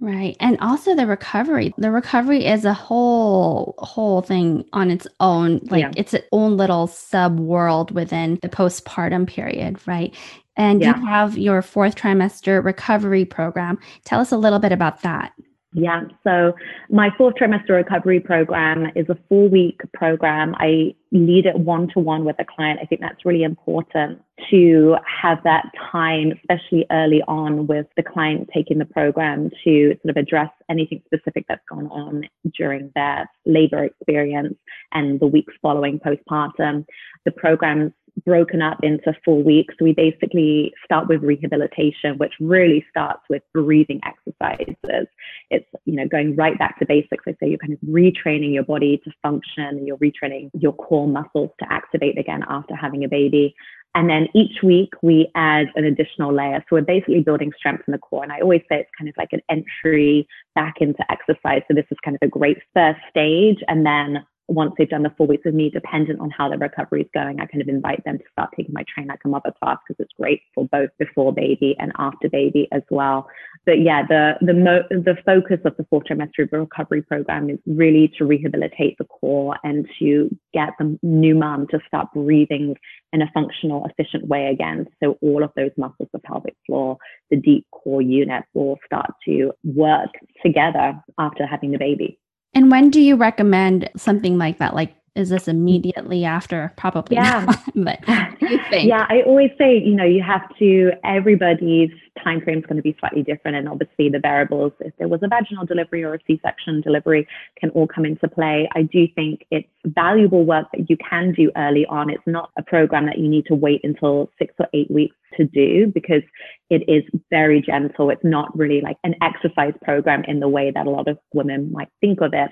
Right. 0.00 0.36
And 0.40 0.58
also 0.60 0.94
the 0.94 1.06
recovery. 1.06 1.72
The 1.78 1.90
recovery 1.90 2.44
is 2.44 2.66
a 2.66 2.74
whole 2.74 3.74
whole 3.78 4.20
thing 4.20 4.64
on 4.74 4.90
its 4.90 5.06
own. 5.20 5.60
Like 5.70 5.80
yeah. 5.80 5.92
it's 5.96 6.12
its 6.12 6.26
own 6.32 6.56
little 6.58 6.86
sub 6.86 7.40
world 7.40 7.92
within 7.92 8.38
the 8.42 8.48
postpartum 8.48 9.26
period, 9.26 9.78
right? 9.86 10.14
And 10.56 10.80
yeah. 10.80 10.98
you 10.98 11.06
have 11.06 11.38
your 11.38 11.62
fourth 11.62 11.96
trimester 11.96 12.62
recovery 12.62 13.24
program. 13.24 13.78
Tell 14.04 14.20
us 14.20 14.32
a 14.32 14.38
little 14.38 14.58
bit 14.58 14.72
about 14.72 15.02
that. 15.02 15.32
Yeah, 15.78 16.04
so 16.24 16.54
my 16.88 17.10
fourth 17.18 17.34
trimester 17.34 17.76
recovery 17.76 18.18
program 18.18 18.86
is 18.96 19.10
a 19.10 19.18
four 19.28 19.46
week 19.46 19.82
program. 19.92 20.54
I 20.58 20.94
lead 21.12 21.44
it 21.44 21.58
one 21.58 21.88
to 21.88 21.98
one 21.98 22.24
with 22.24 22.36
a 22.38 22.46
client. 22.46 22.80
I 22.82 22.86
think 22.86 23.02
that's 23.02 23.26
really 23.26 23.42
important 23.42 24.22
to 24.50 24.96
have 25.22 25.36
that 25.44 25.66
time, 25.92 26.32
especially 26.32 26.86
early 26.90 27.20
on 27.28 27.66
with 27.66 27.84
the 27.94 28.02
client 28.02 28.48
taking 28.54 28.78
the 28.78 28.86
program 28.86 29.50
to 29.64 29.94
sort 30.02 30.16
of 30.16 30.16
address 30.16 30.48
anything 30.70 31.02
specific 31.04 31.44
that's 31.46 31.64
gone 31.68 31.88
on 31.88 32.22
during 32.56 32.90
their 32.94 33.28
labor 33.44 33.84
experience 33.84 34.56
and 34.92 35.20
the 35.20 35.26
weeks 35.26 35.52
following 35.60 36.00
postpartum. 36.00 36.86
The 37.26 37.32
program's 37.32 37.92
broken 38.24 38.62
up 38.62 38.78
into 38.82 39.14
four 39.24 39.42
weeks. 39.42 39.74
We 39.80 39.92
basically 39.92 40.72
start 40.84 41.08
with 41.08 41.22
rehabilitation, 41.22 42.16
which 42.18 42.32
really 42.40 42.84
starts 42.90 43.22
with 43.28 43.42
breathing 43.52 44.00
exercises. 44.04 45.06
It's, 45.50 45.66
you 45.84 45.94
know, 45.94 46.08
going 46.08 46.36
right 46.36 46.58
back 46.58 46.78
to 46.78 46.86
basics. 46.86 47.24
I 47.26 47.32
say 47.32 47.50
you're 47.50 47.58
kind 47.58 47.72
of 47.72 47.80
retraining 47.80 48.54
your 48.54 48.64
body 48.64 49.00
to 49.04 49.10
function, 49.22 49.64
and 49.64 49.86
you're 49.86 49.98
retraining 49.98 50.50
your 50.54 50.72
core 50.72 51.08
muscles 51.08 51.50
to 51.60 51.72
activate 51.72 52.18
again 52.18 52.44
after 52.48 52.74
having 52.74 53.04
a 53.04 53.08
baby. 53.08 53.54
And 53.94 54.10
then 54.10 54.28
each 54.34 54.62
week 54.62 54.92
we 55.02 55.30
add 55.34 55.68
an 55.74 55.84
additional 55.84 56.34
layer. 56.34 56.58
So 56.68 56.76
we're 56.76 56.82
basically 56.82 57.20
building 57.20 57.50
strength 57.56 57.84
in 57.86 57.92
the 57.92 57.98
core. 57.98 58.22
And 58.22 58.30
I 58.30 58.40
always 58.40 58.60
say 58.68 58.80
it's 58.80 58.90
kind 58.98 59.08
of 59.08 59.14
like 59.16 59.30
an 59.32 59.40
entry 59.48 60.28
back 60.54 60.74
into 60.80 61.02
exercise. 61.10 61.62
So 61.66 61.74
this 61.74 61.86
is 61.90 61.96
kind 62.04 62.14
of 62.14 62.26
a 62.26 62.30
great 62.30 62.58
first 62.74 63.00
stage. 63.08 63.56
And 63.68 63.86
then 63.86 64.22
once 64.48 64.72
they've 64.78 64.88
done 64.88 65.02
the 65.02 65.12
four 65.16 65.26
weeks 65.26 65.44
with 65.44 65.54
me, 65.54 65.70
dependent 65.70 66.20
on 66.20 66.30
how 66.30 66.48
their 66.48 66.58
recovery 66.58 67.02
is 67.02 67.08
going, 67.12 67.40
I 67.40 67.46
kind 67.46 67.62
of 67.62 67.68
invite 67.68 68.04
them 68.04 68.18
to 68.18 68.24
start 68.30 68.50
taking 68.56 68.72
my 68.72 68.84
train 68.92 69.08
like 69.08 69.18
a 69.24 69.28
mother 69.28 69.52
class 69.60 69.78
because 69.86 70.04
it's 70.04 70.12
great 70.18 70.42
for 70.54 70.66
both 70.66 70.90
before 70.98 71.32
baby 71.32 71.74
and 71.78 71.92
after 71.98 72.28
baby 72.28 72.68
as 72.72 72.82
well. 72.90 73.28
But 73.64 73.80
yeah, 73.80 74.06
the 74.06 74.34
the 74.40 74.54
mo- 74.54 74.86
the 74.90 75.16
focus 75.24 75.58
of 75.64 75.76
the 75.76 75.84
fourth 75.90 76.04
trimester 76.04 76.50
recovery 76.52 77.02
program 77.02 77.50
is 77.50 77.58
really 77.66 78.12
to 78.18 78.24
rehabilitate 78.24 78.96
the 78.98 79.04
core 79.04 79.56
and 79.64 79.88
to 79.98 80.30
get 80.54 80.70
the 80.78 80.96
new 81.02 81.34
mom 81.34 81.66
to 81.68 81.80
start 81.88 82.12
breathing 82.14 82.76
in 83.12 83.22
a 83.22 83.30
functional, 83.32 83.86
efficient 83.86 84.26
way 84.28 84.46
again. 84.46 84.86
So 85.02 85.18
all 85.22 85.42
of 85.42 85.50
those 85.56 85.70
muscles, 85.76 86.08
the 86.12 86.18
pelvic 86.20 86.54
floor, 86.66 86.98
the 87.30 87.36
deep 87.36 87.66
core 87.72 88.02
unit, 88.02 88.44
will 88.54 88.78
start 88.86 89.10
to 89.26 89.52
work 89.64 90.10
together 90.44 91.02
after 91.18 91.46
having 91.46 91.72
the 91.72 91.78
baby. 91.78 92.18
And 92.56 92.70
when 92.70 92.88
do 92.88 93.02
you 93.02 93.16
recommend 93.16 93.90
something 93.98 94.38
like 94.38 94.56
that, 94.60 94.74
like 94.74 94.94
is 95.16 95.30
this 95.30 95.48
immediately 95.48 96.24
after? 96.24 96.72
Probably 96.76 97.16
yeah. 97.16 97.46
Not, 97.74 97.74
but 97.74 98.00
Yeah, 98.72 99.06
I 99.08 99.22
always 99.22 99.50
say, 99.58 99.78
you 99.78 99.94
know, 99.94 100.04
you 100.04 100.22
have 100.22 100.42
to, 100.58 100.92
everybody's 101.04 101.90
time 102.22 102.40
frame 102.40 102.58
is 102.58 102.66
going 102.66 102.76
to 102.76 102.82
be 102.82 102.96
slightly 103.00 103.22
different. 103.22 103.56
And 103.56 103.68
obviously 103.68 104.08
the 104.08 104.18
variables, 104.18 104.72
if 104.80 104.92
there 104.98 105.08
was 105.08 105.20
a 105.22 105.28
vaginal 105.28 105.64
delivery 105.64 106.04
or 106.04 106.14
a 106.14 106.18
C-section 106.26 106.82
delivery 106.82 107.26
can 107.58 107.70
all 107.70 107.86
come 107.86 108.04
into 108.04 108.28
play. 108.28 108.68
I 108.74 108.82
do 108.82 109.06
think 109.14 109.46
it's 109.50 109.68
valuable 109.84 110.44
work 110.44 110.66
that 110.72 110.88
you 110.90 110.96
can 110.96 111.32
do 111.32 111.50
early 111.56 111.86
on. 111.86 112.10
It's 112.10 112.26
not 112.26 112.50
a 112.58 112.62
program 112.62 113.06
that 113.06 113.18
you 113.18 113.28
need 113.28 113.46
to 113.46 113.54
wait 113.54 113.80
until 113.84 114.30
six 114.38 114.54
or 114.58 114.66
eight 114.74 114.90
weeks 114.90 115.16
to 115.36 115.44
do 115.44 115.86
because 115.92 116.22
it 116.70 116.82
is 116.88 117.04
very 117.30 117.60
gentle. 117.60 118.10
It's 118.10 118.24
not 118.24 118.56
really 118.56 118.80
like 118.80 118.96
an 119.04 119.14
exercise 119.22 119.74
program 119.82 120.24
in 120.24 120.40
the 120.40 120.48
way 120.48 120.70
that 120.74 120.86
a 120.86 120.90
lot 120.90 121.08
of 121.08 121.18
women 121.32 121.70
might 121.72 121.88
think 122.00 122.20
of 122.20 122.32
it 122.32 122.50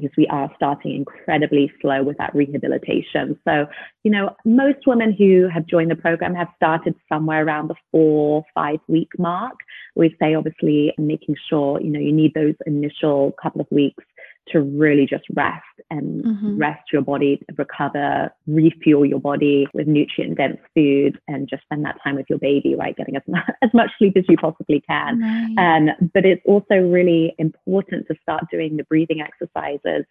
because 0.00 0.14
we 0.18 0.26
are 0.26 0.50
starting 0.56 0.94
incredibly 0.94 1.72
slow 1.80 2.02
with 2.02 2.18
that 2.18 2.34
rehabilitation. 2.34 3.38
So, 3.44 3.66
you 4.04 4.10
know, 4.10 4.36
most 4.44 4.86
women 4.86 5.12
who 5.12 5.48
have 5.48 5.66
joined 5.66 5.90
the 5.90 5.96
program 5.96 6.34
have 6.34 6.48
started 6.56 6.94
somewhere 7.08 7.46
around 7.46 7.68
the 7.68 7.76
four, 7.90 8.44
five 8.54 8.78
week 8.88 9.08
mark. 9.18 9.54
We 9.94 10.14
say 10.20 10.34
obviously 10.34 10.92
making 10.98 11.36
sure, 11.48 11.80
you 11.80 11.88
know, 11.88 12.00
you 12.00 12.12
need 12.12 12.34
those 12.34 12.54
initial 12.66 13.32
couple 13.42 13.62
of 13.62 13.66
weeks 13.70 14.04
to 14.48 14.60
really 14.60 15.06
just 15.06 15.24
rest 15.34 15.62
and 15.90 16.24
mm-hmm. 16.24 16.58
rest 16.58 16.82
your 16.92 17.02
body, 17.02 17.40
recover, 17.56 18.30
refuel 18.46 19.04
your 19.04 19.20
body 19.20 19.66
with 19.74 19.86
nutrient 19.86 20.36
dense 20.36 20.58
food 20.74 21.18
and 21.28 21.48
just 21.48 21.62
spend 21.64 21.84
that 21.84 21.96
time 22.02 22.16
with 22.16 22.26
your 22.28 22.38
baby, 22.38 22.74
right? 22.74 22.96
Getting 22.96 23.16
as 23.16 23.22
much, 23.26 23.44
as 23.62 23.70
much 23.74 23.90
sleep 23.98 24.16
as 24.16 24.24
you 24.28 24.36
possibly 24.36 24.82
can. 24.88 25.22
Um, 25.58 26.10
but 26.14 26.24
it's 26.24 26.42
also 26.44 26.76
really 26.76 27.34
important 27.38 28.06
to 28.08 28.14
start 28.22 28.44
doing 28.50 28.76
the 28.76 28.84
breathing 28.84 29.20
exercises 29.20 30.04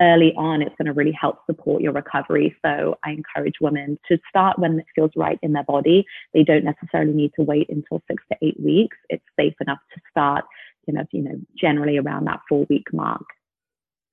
early 0.00 0.32
on, 0.36 0.62
it's 0.62 0.74
going 0.76 0.86
to 0.86 0.92
really 0.92 1.12
help 1.12 1.44
support 1.46 1.82
your 1.82 1.92
recovery. 1.92 2.54
So 2.64 2.96
I 3.04 3.10
encourage 3.10 3.54
women 3.60 3.98
to 4.08 4.18
start 4.28 4.58
when 4.58 4.78
it 4.78 4.86
feels 4.94 5.10
right 5.16 5.38
in 5.42 5.52
their 5.52 5.64
body. 5.64 6.06
They 6.34 6.44
don't 6.44 6.64
necessarily 6.64 7.12
need 7.12 7.32
to 7.36 7.42
wait 7.42 7.68
until 7.68 8.02
six 8.08 8.22
to 8.30 8.38
eight 8.42 8.58
weeks. 8.60 8.96
It's 9.08 9.24
safe 9.38 9.54
enough 9.60 9.80
to 9.94 10.00
start, 10.10 10.44
you 10.86 10.94
know, 10.94 11.04
you 11.12 11.22
know, 11.22 11.40
generally 11.56 11.98
around 11.98 12.26
that 12.26 12.40
four 12.48 12.66
week 12.70 12.86
mark. 12.92 13.24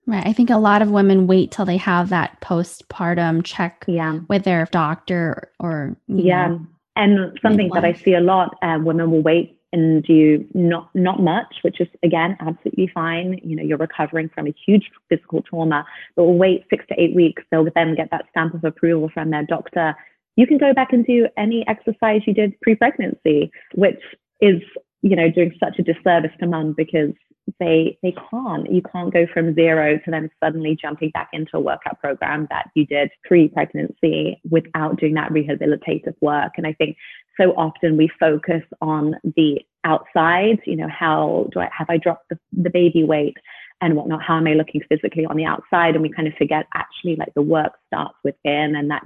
Right. 0.07 0.25
I 0.25 0.33
think 0.33 0.49
a 0.49 0.57
lot 0.57 0.81
of 0.81 0.91
women 0.91 1.25
wait 1.25 1.51
till 1.51 1.65
they 1.65 1.77
have 1.77 2.09
that 2.09 2.39
postpartum 2.41 3.43
check 3.43 3.85
yeah. 3.87 4.19
with 4.29 4.43
their 4.43 4.65
doctor 4.71 5.51
or 5.59 5.97
yeah. 6.07 6.47
Know, 6.49 6.67
and 6.95 7.37
something 7.41 7.67
midwife. 7.67 7.81
that 7.81 7.87
I 7.87 7.93
see 7.93 8.13
a 8.13 8.21
lot, 8.21 8.55
uh, 8.61 8.77
women 8.81 9.11
will 9.11 9.21
wait 9.21 9.59
and 9.73 10.03
do 10.03 10.45
not 10.53 10.89
not 10.95 11.19
much, 11.19 11.55
which 11.61 11.81
is 11.81 11.87
again 12.03 12.37
absolutely 12.39 12.89
fine. 12.93 13.39
You 13.43 13.57
know, 13.57 13.63
you're 13.63 13.77
recovering 13.77 14.29
from 14.29 14.47
a 14.47 14.53
huge 14.65 14.89
physical 15.09 15.41
trauma, 15.41 15.85
but 16.15 16.23
will 16.23 16.37
wait 16.37 16.65
six 16.69 16.85
to 16.87 16.95
eight 16.97 17.13
weeks. 17.13 17.43
They'll 17.51 17.67
then 17.75 17.95
get 17.95 18.09
that 18.11 18.25
stamp 18.29 18.53
of 18.53 18.63
approval 18.63 19.09
from 19.13 19.31
their 19.31 19.43
doctor. 19.43 19.95
You 20.37 20.47
can 20.47 20.57
go 20.57 20.73
back 20.73 20.93
and 20.93 21.05
do 21.05 21.27
any 21.37 21.65
exercise 21.67 22.21
you 22.25 22.33
did 22.33 22.59
pre-pregnancy, 22.61 23.51
which 23.73 24.01
is 24.39 24.61
you 25.01 25.15
know 25.15 25.29
doing 25.29 25.53
such 25.59 25.77
a 25.79 25.83
disservice 25.83 26.31
to 26.39 26.47
mum 26.47 26.73
because 26.77 27.11
they 27.59 27.97
they 28.03 28.13
can't 28.29 28.71
you 28.71 28.81
can't 28.81 29.13
go 29.13 29.25
from 29.33 29.55
zero 29.55 29.97
to 29.97 30.11
then 30.11 30.29
suddenly 30.43 30.77
jumping 30.79 31.09
back 31.11 31.29
into 31.33 31.57
a 31.57 31.59
workout 31.59 31.99
program 31.99 32.47
that 32.49 32.69
you 32.75 32.85
did 32.85 33.09
pre-pregnancy 33.23 34.39
without 34.49 34.99
doing 34.99 35.13
that 35.13 35.31
rehabilitative 35.31 36.15
work. 36.21 36.53
And 36.57 36.67
i 36.67 36.73
think 36.73 36.97
so 37.39 37.51
often 37.51 37.97
we 37.97 38.09
focus 38.19 38.63
on 38.81 39.15
the 39.35 39.61
outside 39.83 40.59
you 40.65 40.75
know 40.75 40.89
how 40.89 41.47
do 41.51 41.59
i 41.59 41.69
have 41.77 41.89
i 41.89 41.97
dropped 41.97 42.29
the, 42.29 42.39
the 42.51 42.69
baby 42.69 43.03
weight 43.03 43.37
and 43.81 43.95
whatnot? 43.95 44.23
How 44.23 44.37
am 44.37 44.47
i 44.47 44.53
looking 44.53 44.81
physically 44.89 45.25
on 45.25 45.35
the 45.35 45.45
outside? 45.45 45.95
And 45.95 46.01
we 46.01 46.09
kind 46.09 46.27
of 46.27 46.33
forget 46.35 46.65
actually 46.73 47.15
like 47.17 47.33
the 47.35 47.41
work 47.41 47.73
starts 47.87 48.15
within 48.23 48.75
and 48.75 48.89
that 48.91 49.03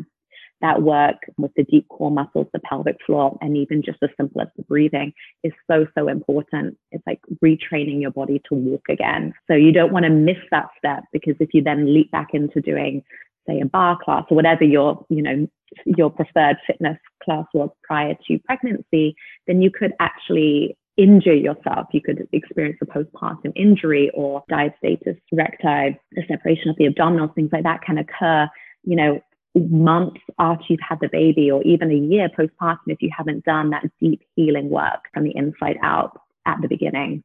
that 0.62 0.82
work 0.82 1.16
with 1.38 1.52
the 1.56 1.64
deep 1.64 1.88
core 1.90 2.12
muscles, 2.12 2.48
the 2.54 2.60
pelvic 2.60 2.98
floor, 3.06 3.38
and 3.42 3.58
even 3.58 3.82
just 3.82 4.00
as 4.04 4.10
simple 4.18 4.42
as 4.42 4.48
the 4.58 4.64
breathing 4.64 5.14
is 5.44 5.54
so, 5.70 5.86
so 5.98 6.08
important. 6.08 6.78
It's 6.92 7.04
like 7.08 7.22
retraining 7.44 8.02
your 8.02 8.12
body 8.12 8.42
to 8.50 8.56
walk 8.56 8.84
again. 8.90 9.34
So 9.48 9.56
you 9.56 9.72
don't 9.72 9.94
want 9.94 10.06
to 10.06 10.12
miss 10.12 10.38
that 10.52 10.70
step 10.78 11.04
because 11.14 11.36
if 11.40 11.50
you 11.54 11.64
then 11.64 11.94
leap 11.94 12.12
back 12.12 12.30
into 12.34 12.62
doing, 12.62 13.04
say, 13.48 13.60
a 13.62 13.66
barre 13.66 13.98
class 14.04 14.26
or 14.30 14.36
whatever 14.36 14.64
your, 14.64 15.06
you 15.10 15.22
know, 15.22 15.48
your 15.86 16.10
preferred 16.10 16.58
fitness 16.68 16.98
class 17.24 17.46
was 17.54 17.70
prior 17.84 18.16
to 18.28 18.40
pregnancy, 18.40 19.16
then 19.48 19.62
you 19.62 19.72
could 19.72 19.94
actually 20.00 20.78
injure 20.98 21.34
yourself. 21.34 21.88
You 21.94 22.02
could 22.02 22.28
experience 22.34 22.78
a 22.82 22.86
postpartum 22.86 23.54
injury 23.56 24.12
or 24.14 24.44
diastasis 24.52 25.18
recti, 25.32 25.98
the 26.12 26.24
separation 26.28 26.70
of 26.70 26.76
the 26.78 26.88
abdominals, 26.90 27.34
things 27.34 27.52
like 27.54 27.64
that 27.64 27.82
can 27.82 27.98
occur, 27.98 28.50
you 28.84 28.98
know, 28.98 29.22
months 29.56 30.22
after 30.38 30.66
you've 30.70 30.80
had 30.88 31.00
the 31.02 31.10
baby 31.10 31.50
or 31.50 31.62
even 31.64 31.92
a 31.92 31.96
year 31.96 32.30
postpartum 32.30 32.78
if 32.88 33.02
you 33.02 33.10
haven't 33.16 33.46
done 33.46 33.72
that 33.72 33.86
deep 34.00 34.22
healing 34.36 34.70
work 34.70 35.06
from 35.14 35.24
the 35.24 35.36
inside 35.36 35.78
out 35.82 36.22
at 36.46 36.58
the 36.62 36.68
beginning. 36.68 37.24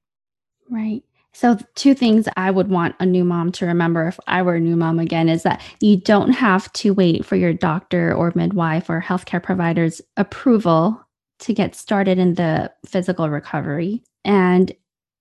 Right. 0.70 1.02
So, 1.32 1.58
two 1.74 1.94
things 1.94 2.28
I 2.36 2.50
would 2.52 2.68
want 2.68 2.94
a 3.00 3.06
new 3.06 3.24
mom 3.24 3.50
to 3.52 3.66
remember 3.66 4.06
if 4.06 4.20
I 4.28 4.42
were 4.42 4.54
a 4.54 4.60
new 4.60 4.76
mom 4.76 5.00
again 5.00 5.28
is 5.28 5.42
that 5.42 5.60
you 5.80 5.96
don't 5.96 6.30
have 6.30 6.72
to 6.74 6.94
wait 6.94 7.26
for 7.26 7.34
your 7.34 7.52
doctor 7.52 8.14
or 8.14 8.32
midwife 8.36 8.88
or 8.88 9.02
healthcare 9.02 9.42
provider's 9.42 10.00
approval 10.16 11.00
to 11.40 11.52
get 11.52 11.74
started 11.74 12.18
in 12.18 12.34
the 12.34 12.72
physical 12.86 13.28
recovery. 13.28 14.04
And 14.24 14.72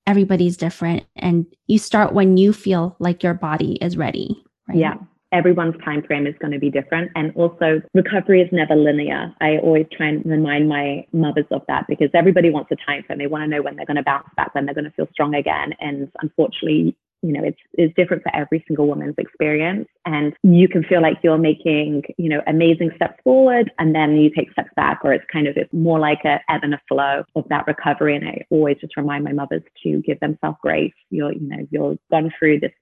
everybody's 0.06 0.56
different. 0.56 1.04
And 1.16 1.48
you 1.66 1.80
start 1.80 2.14
when 2.14 2.38
you 2.38 2.54
feel 2.54 2.96
like 3.00 3.24
your 3.24 3.34
body 3.34 3.80
is 3.82 3.98
ready. 3.98 4.44
Right? 4.68 4.78
Yeah 4.78 4.94
everyone's 5.34 5.76
time 5.84 6.04
frame 6.04 6.28
is 6.28 6.36
going 6.40 6.54
to 6.54 6.60
be 6.60 6.70
different. 6.70 7.12
And 7.16 7.34
also, 7.36 7.82
recovery 7.94 8.42
is 8.42 8.50
never 8.52 8.76
linear. 8.76 9.34
I 9.42 9.58
always 9.58 9.88
try 9.92 10.08
and 10.08 10.26
remind 10.26 10.70
my 10.70 11.06
mothers 11.12 11.48
of 11.52 11.64
that 11.68 11.86
because 11.90 12.10
everybody 12.14 12.50
wants 12.50 12.72
a 12.72 12.76
time 12.86 13.04
frame. 13.04 13.20
They 13.20 13.28
want 13.28 13.44
to 13.44 13.48
know 13.48 13.62
when 13.62 13.76
they're 13.76 13.86
going 13.86 13.98
to 13.98 14.04
bounce 14.04 14.28
back, 14.38 14.54
when 14.56 14.66
they're 14.66 14.76
going 14.76 14.86
to 14.86 14.92
feel 14.92 15.10
strong 15.12 15.36
again. 15.36 15.74
And 15.80 16.10
unfortunately, 16.22 16.96
you 17.24 17.32
know, 17.32 17.42
it's, 17.44 17.58
it's 17.74 17.96
different 17.96 18.22
for 18.22 18.36
every 18.36 18.64
single 18.68 18.86
woman's 18.86 19.16
experience. 19.18 19.88
And 20.06 20.34
you 20.44 20.68
can 20.68 20.84
feel 20.84 21.02
like 21.02 21.18
you're 21.24 21.38
making, 21.38 22.04
you 22.18 22.28
know, 22.28 22.42
amazing 22.48 22.92
steps 22.98 23.18
forward 23.24 23.72
and 23.80 23.96
then 23.96 24.18
you 24.18 24.30
take 24.30 24.52
steps 24.52 24.70
back, 24.76 25.00
or 25.04 25.14
it's 25.14 25.26
kind 25.32 25.48
of 25.48 25.56
it's 25.56 25.72
more 25.72 26.00
like 26.00 26.20
a 26.26 26.40
ebb 26.50 26.62
and 26.64 26.74
a 26.74 26.82
flow 26.88 27.24
of 27.36 27.48
that 27.48 27.66
recovery. 27.66 28.18
And 28.18 28.28
I 28.28 28.46
always 28.50 28.78
just 28.82 28.98
remind 28.98 29.24
my 29.24 29.32
mothers 29.32 29.64
to 29.84 30.02
give 30.02 30.20
themselves 30.20 30.58
grace. 30.62 30.94
You're, 31.10 31.32
you 31.32 31.48
know, 31.48 31.66
you're 31.72 31.96
gone 32.12 32.32
through 32.38 32.60
this 32.60 32.74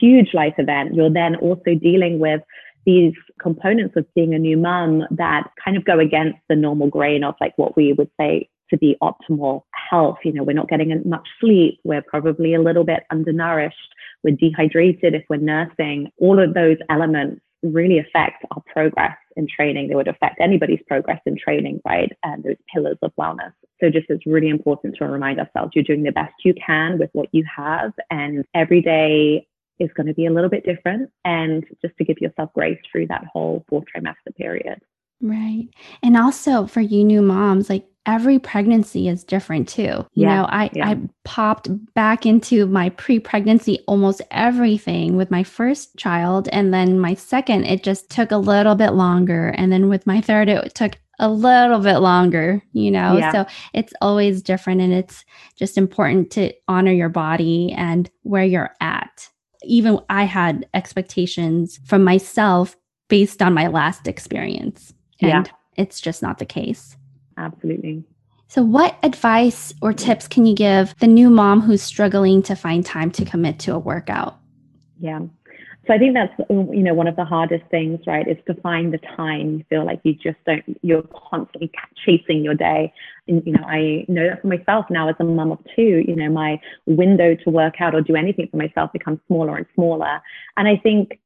huge 0.00 0.34
life 0.34 0.54
event, 0.58 0.94
you're 0.94 1.12
then 1.12 1.36
also 1.36 1.74
dealing 1.80 2.18
with 2.18 2.40
these 2.84 3.14
components 3.40 3.96
of 3.96 4.06
being 4.14 4.34
a 4.34 4.38
new 4.38 4.56
mum 4.56 5.02
that 5.10 5.50
kind 5.62 5.76
of 5.76 5.84
go 5.84 5.98
against 5.98 6.38
the 6.48 6.56
normal 6.56 6.88
grain 6.88 7.24
of 7.24 7.34
like 7.40 7.52
what 7.56 7.76
we 7.76 7.92
would 7.92 8.10
say 8.18 8.48
to 8.70 8.76
be 8.78 8.96
optimal 9.02 9.62
health. 9.90 10.18
You 10.24 10.32
know, 10.32 10.44
we're 10.44 10.52
not 10.52 10.68
getting 10.68 11.02
much 11.04 11.28
sleep. 11.40 11.80
We're 11.84 12.02
probably 12.02 12.54
a 12.54 12.62
little 12.62 12.84
bit 12.84 13.04
undernourished. 13.10 13.76
We're 14.22 14.36
dehydrated 14.36 15.14
if 15.14 15.24
we're 15.28 15.36
nursing. 15.36 16.10
All 16.18 16.42
of 16.42 16.54
those 16.54 16.78
elements 16.88 17.42
really 17.62 17.98
affect 17.98 18.44
our 18.52 18.62
progress 18.72 19.16
in 19.36 19.46
training. 19.48 19.88
They 19.88 19.94
would 19.94 20.08
affect 20.08 20.40
anybody's 20.40 20.80
progress 20.86 21.20
in 21.26 21.36
training, 21.36 21.80
right? 21.84 22.12
And 22.22 22.42
those 22.44 22.56
pillars 22.72 22.98
of 23.02 23.12
wellness. 23.18 23.52
So 23.80 23.90
just 23.90 24.06
it's 24.08 24.26
really 24.26 24.48
important 24.48 24.96
to 24.96 25.06
remind 25.06 25.38
ourselves 25.38 25.72
you're 25.74 25.84
doing 25.84 26.02
the 26.02 26.12
best 26.12 26.34
you 26.44 26.54
can 26.54 26.98
with 26.98 27.10
what 27.12 27.28
you 27.32 27.44
have. 27.54 27.92
And 28.10 28.44
every 28.54 28.80
day 28.80 29.46
is 29.78 29.90
going 29.94 30.06
to 30.06 30.14
be 30.14 30.26
a 30.26 30.32
little 30.32 30.50
bit 30.50 30.64
different 30.64 31.10
and 31.24 31.64
just 31.82 31.96
to 31.98 32.04
give 32.04 32.18
yourself 32.18 32.50
grace 32.54 32.78
through 32.90 33.06
that 33.08 33.24
whole 33.32 33.64
fourth 33.68 33.84
trimester 33.94 34.34
period. 34.36 34.80
Right. 35.20 35.68
And 36.02 36.16
also 36.16 36.66
for 36.66 36.80
you 36.80 37.04
new 37.04 37.22
moms, 37.22 37.70
like 37.70 37.86
every 38.04 38.38
pregnancy 38.38 39.08
is 39.08 39.24
different 39.24 39.68
too. 39.68 39.82
You 39.82 40.06
yeah, 40.14 40.36
know, 40.36 40.44
I, 40.48 40.70
yeah. 40.72 40.88
I 40.90 40.98
popped 41.24 41.68
back 41.94 42.24
into 42.26 42.66
my 42.66 42.90
pre-pregnancy 42.90 43.80
almost 43.86 44.22
everything 44.30 45.16
with 45.16 45.30
my 45.30 45.42
first 45.42 45.96
child. 45.96 46.48
And 46.52 46.72
then 46.72 47.00
my 47.00 47.14
second, 47.14 47.64
it 47.64 47.82
just 47.82 48.10
took 48.10 48.30
a 48.30 48.38
little 48.38 48.74
bit 48.74 48.90
longer. 48.90 49.48
And 49.56 49.72
then 49.72 49.88
with 49.88 50.06
my 50.06 50.20
third, 50.20 50.48
it 50.48 50.74
took 50.74 50.98
a 51.18 51.30
little 51.30 51.80
bit 51.80 51.98
longer, 51.98 52.62
you 52.72 52.90
know? 52.90 53.16
Yeah. 53.16 53.32
So 53.32 53.46
it's 53.72 53.94
always 54.02 54.42
different. 54.42 54.82
And 54.82 54.92
it's 54.92 55.24
just 55.56 55.78
important 55.78 56.30
to 56.32 56.52
honor 56.68 56.92
your 56.92 57.08
body 57.08 57.72
and 57.72 58.10
where 58.22 58.44
you're 58.44 58.74
at 58.80 59.30
even 59.62 60.00
I 60.08 60.24
had 60.24 60.66
expectations 60.74 61.80
from 61.84 62.04
myself 62.04 62.76
based 63.08 63.42
on 63.42 63.54
my 63.54 63.66
last 63.68 64.08
experience. 64.08 64.92
And 65.20 65.46
yeah. 65.46 65.52
it's 65.76 66.00
just 66.00 66.22
not 66.22 66.38
the 66.38 66.44
case. 66.44 66.96
Absolutely. 67.36 68.04
So, 68.48 68.62
what 68.62 68.96
advice 69.02 69.74
or 69.82 69.92
tips 69.92 70.28
can 70.28 70.46
you 70.46 70.54
give 70.54 70.94
the 71.00 71.06
new 71.06 71.30
mom 71.30 71.60
who's 71.60 71.82
struggling 71.82 72.42
to 72.44 72.54
find 72.54 72.84
time 72.84 73.10
to 73.12 73.24
commit 73.24 73.58
to 73.60 73.74
a 73.74 73.78
workout? 73.78 74.38
Yeah. 75.00 75.20
So 75.86 75.94
I 75.94 75.98
think 75.98 76.14
that's 76.14 76.32
you 76.48 76.82
know 76.82 76.94
one 76.94 77.06
of 77.06 77.14
the 77.14 77.24
hardest 77.24 77.64
things, 77.70 78.00
right? 78.06 78.26
Is 78.26 78.36
to 78.46 78.54
find 78.60 78.92
the 78.92 78.98
time. 79.16 79.58
You 79.58 79.64
feel 79.68 79.86
like 79.86 80.00
you 80.02 80.14
just 80.14 80.38
don't. 80.44 80.64
You're 80.82 81.04
constantly 81.30 81.70
chasing 82.04 82.42
your 82.42 82.54
day. 82.54 82.92
And 83.28 83.42
you 83.46 83.52
know, 83.52 83.62
I 83.62 84.04
know 84.08 84.28
that 84.28 84.42
for 84.42 84.48
myself 84.48 84.86
now 84.90 85.08
as 85.08 85.14
a 85.20 85.24
mum 85.24 85.52
of 85.52 85.58
two. 85.76 86.04
You 86.06 86.16
know, 86.16 86.28
my 86.28 86.60
window 86.86 87.36
to 87.36 87.50
work 87.50 87.80
out 87.80 87.94
or 87.94 88.00
do 88.00 88.16
anything 88.16 88.48
for 88.50 88.56
myself 88.56 88.92
becomes 88.92 89.20
smaller 89.28 89.56
and 89.56 89.66
smaller. 89.74 90.20
And 90.56 90.66
I 90.66 90.76
think 90.76 91.20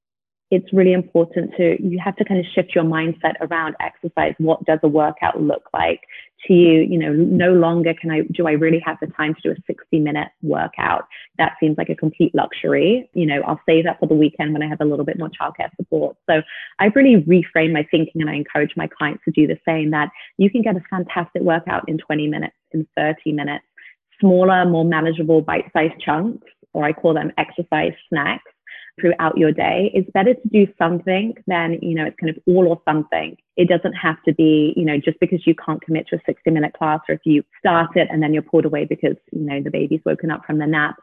it's 0.50 0.72
really 0.72 0.92
important 0.92 1.52
to 1.56 1.76
you 1.80 1.98
have 2.04 2.16
to 2.16 2.24
kind 2.24 2.40
of 2.40 2.46
shift 2.52 2.74
your 2.74 2.82
mindset 2.82 3.34
around 3.40 3.76
exercise. 3.80 4.34
What 4.38 4.64
does 4.64 4.80
a 4.82 4.88
workout 4.88 5.40
look 5.40 5.62
like 5.72 6.00
to 6.46 6.52
you? 6.52 6.80
You 6.82 6.98
know 6.98 7.12
no 7.12 7.52
longer 7.52 7.94
can 7.94 8.10
i 8.10 8.22
do 8.32 8.48
i 8.48 8.52
really 8.52 8.82
have 8.84 8.98
the 9.00 9.06
time 9.08 9.34
to 9.34 9.40
do 9.42 9.50
a 9.52 9.62
60 9.66 10.00
minute 10.00 10.28
workout. 10.42 11.06
That 11.38 11.52
seems 11.60 11.78
like 11.78 11.88
a 11.88 11.94
complete 11.94 12.34
luxury. 12.34 13.08
You 13.14 13.26
know 13.26 13.40
i'll 13.46 13.60
save 13.64 13.84
that 13.84 14.00
for 14.00 14.06
the 14.06 14.14
weekend 14.14 14.52
when 14.52 14.62
i 14.62 14.66
have 14.66 14.80
a 14.80 14.84
little 14.84 15.04
bit 15.04 15.18
more 15.18 15.30
childcare 15.30 15.70
support. 15.76 16.16
So 16.28 16.42
i've 16.80 16.96
really 16.96 17.22
reframed 17.22 17.72
my 17.72 17.86
thinking 17.90 18.20
and 18.20 18.28
i 18.28 18.34
encourage 18.34 18.72
my 18.76 18.88
clients 18.88 19.22
to 19.26 19.30
do 19.30 19.46
the 19.46 19.58
same 19.66 19.92
that 19.92 20.10
you 20.36 20.50
can 20.50 20.62
get 20.62 20.76
a 20.76 20.82
fantastic 20.90 21.42
workout 21.42 21.88
in 21.88 21.98
20 21.98 22.26
minutes 22.26 22.56
in 22.72 22.86
30 22.96 23.32
minutes. 23.32 23.64
Smaller 24.20 24.64
more 24.66 24.84
manageable 24.84 25.42
bite-sized 25.42 26.00
chunks 26.00 26.46
or 26.72 26.84
i 26.84 26.92
call 26.92 27.14
them 27.14 27.30
exercise 27.38 27.92
snacks 28.08 28.50
throughout 29.00 29.36
your 29.36 29.52
day, 29.52 29.90
it's 29.94 30.10
better 30.12 30.34
to 30.34 30.48
do 30.52 30.66
something 30.78 31.34
than, 31.46 31.78
you 31.82 31.94
know, 31.94 32.04
it's 32.06 32.16
kind 32.20 32.30
of 32.30 32.42
all 32.46 32.68
or 32.68 32.80
something. 32.86 33.36
It 33.56 33.68
doesn't 33.68 33.92
have 33.92 34.22
to 34.24 34.32
be, 34.34 34.72
you 34.76 34.84
know, 34.84 34.98
just 34.98 35.20
because 35.20 35.46
you 35.46 35.54
can't 35.54 35.82
commit 35.82 36.06
to 36.08 36.16
a 36.16 36.20
60 36.24 36.50
minute 36.50 36.72
class 36.72 37.00
or 37.08 37.14
if 37.14 37.20
you 37.24 37.42
start 37.58 37.96
it 37.96 38.08
and 38.10 38.22
then 38.22 38.32
you're 38.32 38.42
pulled 38.42 38.64
away 38.64 38.84
because, 38.84 39.16
you 39.32 39.40
know, 39.40 39.62
the 39.62 39.70
baby's 39.70 40.00
woken 40.04 40.30
up 40.30 40.44
from 40.46 40.58
the 40.58 40.66
nap, 40.66 40.96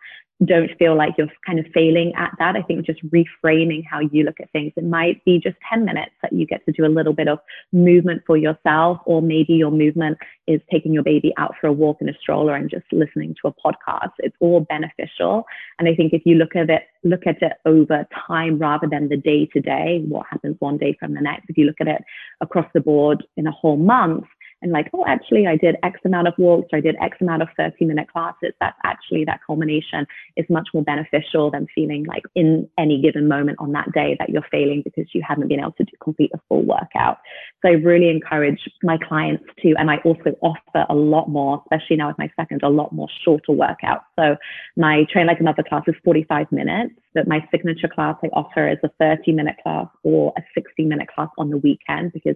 don't 0.46 0.70
feel 0.78 0.96
like 0.96 1.14
you're 1.18 1.28
kind 1.46 1.60
of 1.60 1.66
failing 1.74 2.14
at 2.16 2.32
that. 2.38 2.56
I 2.56 2.62
think 2.62 2.86
just 2.86 3.02
reframing 3.08 3.84
how 3.90 4.00
you 4.00 4.24
look 4.24 4.40
at 4.40 4.52
things. 4.52 4.72
It 4.76 4.84
might 4.84 5.24
be 5.26 5.40
just 5.40 5.58
10 5.70 5.84
minutes 5.84 6.12
that 6.22 6.32
you 6.32 6.46
get 6.46 6.64
to 6.66 6.72
do 6.72 6.86
a 6.86 6.88
little 6.88 7.14
bit 7.14 7.28
of 7.28 7.40
movement 7.74 8.22
for 8.28 8.38
yourself, 8.38 9.00
or 9.06 9.22
maybe 9.22 9.54
your 9.54 9.72
movement 9.72 10.18
is 10.46 10.62
taking 10.72 10.94
your 10.94 11.04
baby 11.04 11.34
out 11.38 11.56
for 11.60 11.68
a 11.68 11.74
walk 11.74 11.98
in 12.02 12.10
a 12.10 12.14
stroller 12.22 12.56
and 12.56 12.70
just 12.70 12.86
listening 12.92 13.36
to 13.42 13.48
a 13.48 13.54
podcast. 13.54 14.12
It's 14.20 14.36
all 14.40 14.62
beneficial. 14.62 15.46
And 15.80 15.90
I 15.90 15.96
think 15.96 16.14
if 16.14 16.22
you 16.26 16.36
look 16.36 16.56
at 16.56 16.70
it, 16.70 16.84
look 17.04 17.26
at 17.26 17.42
it 17.42 17.54
over 17.66 18.08
time 18.28 18.60
rather 18.60 18.88
than 18.88 19.10
the 19.10 19.18
day 19.18 19.48
to 19.54 19.60
day, 19.60 20.04
what 20.08 20.28
happens 20.30 20.56
one 20.60 20.78
day 20.78 20.96
from 21.00 21.16
the 21.16 21.22
next, 21.22 21.50
if 21.50 21.58
you 21.58 21.66
look 21.66 21.82
at 21.82 21.88
it 21.88 22.04
across 22.42 22.68
the 22.74 22.82
board 22.82 23.26
in 23.38 23.48
a 23.48 23.52
whole 23.52 23.78
month, 23.78 24.26
and 24.62 24.72
like, 24.72 24.90
oh, 24.94 25.06
actually, 25.08 25.46
I 25.46 25.56
did 25.56 25.76
X 25.84 26.00
amount 26.04 26.28
of 26.28 26.34
walks, 26.38 26.70
or 26.74 26.78
I 26.78 26.82
did 26.82 26.96
X 27.02 27.18
amount 27.22 27.44
of 27.44 27.50
30 27.58 27.86
minute 27.86 28.12
classes. 28.12 28.54
That's 28.60 28.78
actually 28.84 29.24
that 29.26 29.40
culmination 29.46 30.08
is 30.36 30.46
much 30.50 30.70
more 30.74 30.84
beneficial 30.84 31.52
than 31.52 31.68
feeling 31.76 32.06
like 32.06 32.24
in 32.36 32.68
any 32.78 33.00
given 33.02 33.28
moment 33.28 33.58
on 33.60 33.72
that 33.74 33.92
day 33.94 34.16
that 34.20 34.30
you're 34.30 34.46
failing 34.52 34.82
because 34.84 35.06
you 35.14 35.22
haven't 35.28 35.48
been 35.48 35.60
able 35.60 35.74
to 35.74 35.84
do, 35.84 35.92
complete 36.02 36.32
a 36.34 36.40
full 36.50 36.64
workout. 36.64 37.20
So 37.62 37.70
I 37.70 37.74
really 37.74 38.10
encourage 38.10 38.60
my 38.82 38.98
clients 38.98 39.44
to, 39.62 39.74
and 39.78 39.92
I 39.92 39.98
also 39.98 40.36
offer 40.42 40.86
a 40.90 40.96
lot 40.96 41.30
more, 41.30 41.62
especially 41.66 41.98
now 41.98 42.08
with 42.08 42.18
my 42.18 42.32
second, 42.36 42.64
a 42.64 42.70
lot 42.70 42.92
more 42.92 43.08
shorter 43.24 43.52
workouts. 43.52 44.04
So 44.18 44.38
my 44.76 45.06
Train 45.12 45.28
Like 45.28 45.40
a 45.40 45.44
Mother 45.44 45.64
class 45.64 45.84
is 45.88 45.96
45 46.04 46.52
minutes, 46.52 46.96
but 47.14 47.28
my 47.28 47.48
signature 47.52 47.88
class 47.88 48.16
I 48.24 48.28
offer 48.28 48.68
is 48.70 48.78
a 48.84 48.90
30 49.00 49.34
minute 49.34 49.56
class 49.62 49.88
or 50.04 50.34
a 50.38 50.42
60 50.56 50.86
minute 50.86 51.08
class 51.14 51.30
on 51.38 51.50
the 51.50 51.58
weekend 51.58 52.14
because 52.14 52.36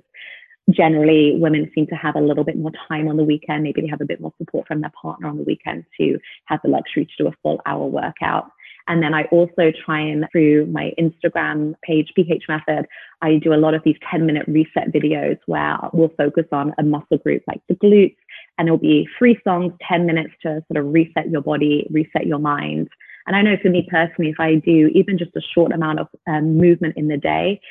generally 0.70 1.36
women 1.38 1.72
seem 1.74 1.88
to 1.88 1.96
have 1.96 2.16
a 2.16 2.22
little 2.22 2.44
bit 2.44 2.58
more 2.58 2.72
time 2.88 3.08
on 3.08 3.18
the 3.18 3.24
weekend. 3.24 3.64
Maybe 3.64 3.82
they 3.82 3.88
have 3.88 4.02
a 4.02 4.06
bit 4.06 4.22
more 4.22 4.34
support 4.38 4.68
from 4.68 4.82
their 4.82 4.92
partner 5.02 5.28
on 5.28 5.38
the 5.38 5.44
weekend 5.44 5.86
to 6.00 6.20
have 6.46 6.60
the 6.64 6.70
luxury 6.70 7.06
to 7.06 7.24
do 7.24 7.28
a 7.28 7.34
full 7.42 7.62
hour 7.66 7.86
workout. 7.86 8.52
And 8.88 9.02
then 9.04 9.14
I 9.14 9.24
also 9.26 9.72
try 9.86 10.00
and 10.00 10.26
through 10.32 10.66
my 10.68 10.92
Instagram 11.00 11.76
page, 11.84 12.12
PH 12.16 12.46
Method, 12.50 12.88
I 13.22 13.38
do 13.38 13.54
a 13.54 13.56
lot 13.56 13.74
of 13.74 13.84
these 13.84 13.98
10 14.10 14.26
minute 14.26 14.46
reset 14.48 14.92
videos 14.92 15.38
where 15.46 15.78
we'll 15.94 16.14
focus 16.18 16.46
on 16.52 16.74
a 16.80 16.84
muscle 16.84 17.18
group 17.18 17.44
like 17.48 17.62
the 17.68 17.76
glutes 17.76 18.16
and 18.58 18.68
it'll 18.68 18.78
be 18.78 19.08
three 19.18 19.40
songs, 19.44 19.74
10 19.88 20.06
minutes 20.06 20.34
to 20.42 20.64
sort 20.72 20.84
of 20.84 20.92
reset 20.92 21.30
your 21.30 21.42
body, 21.42 21.88
reset 21.92 22.26
your 22.26 22.40
mind. 22.40 22.90
And 23.28 23.36
I 23.36 23.42
know 23.42 23.56
for 23.62 23.70
me 23.70 23.88
personally, 23.90 24.32
if 24.32 24.40
I 24.40 24.56
do 24.56 24.90
even 24.94 25.18
just 25.18 25.36
a 25.36 25.42
short 25.54 25.72
amount 25.72 26.00
of 26.00 26.08
um, 26.28 26.58
movement 26.58 26.96
in 26.98 27.08
the 27.08 27.18
day, 27.18 27.62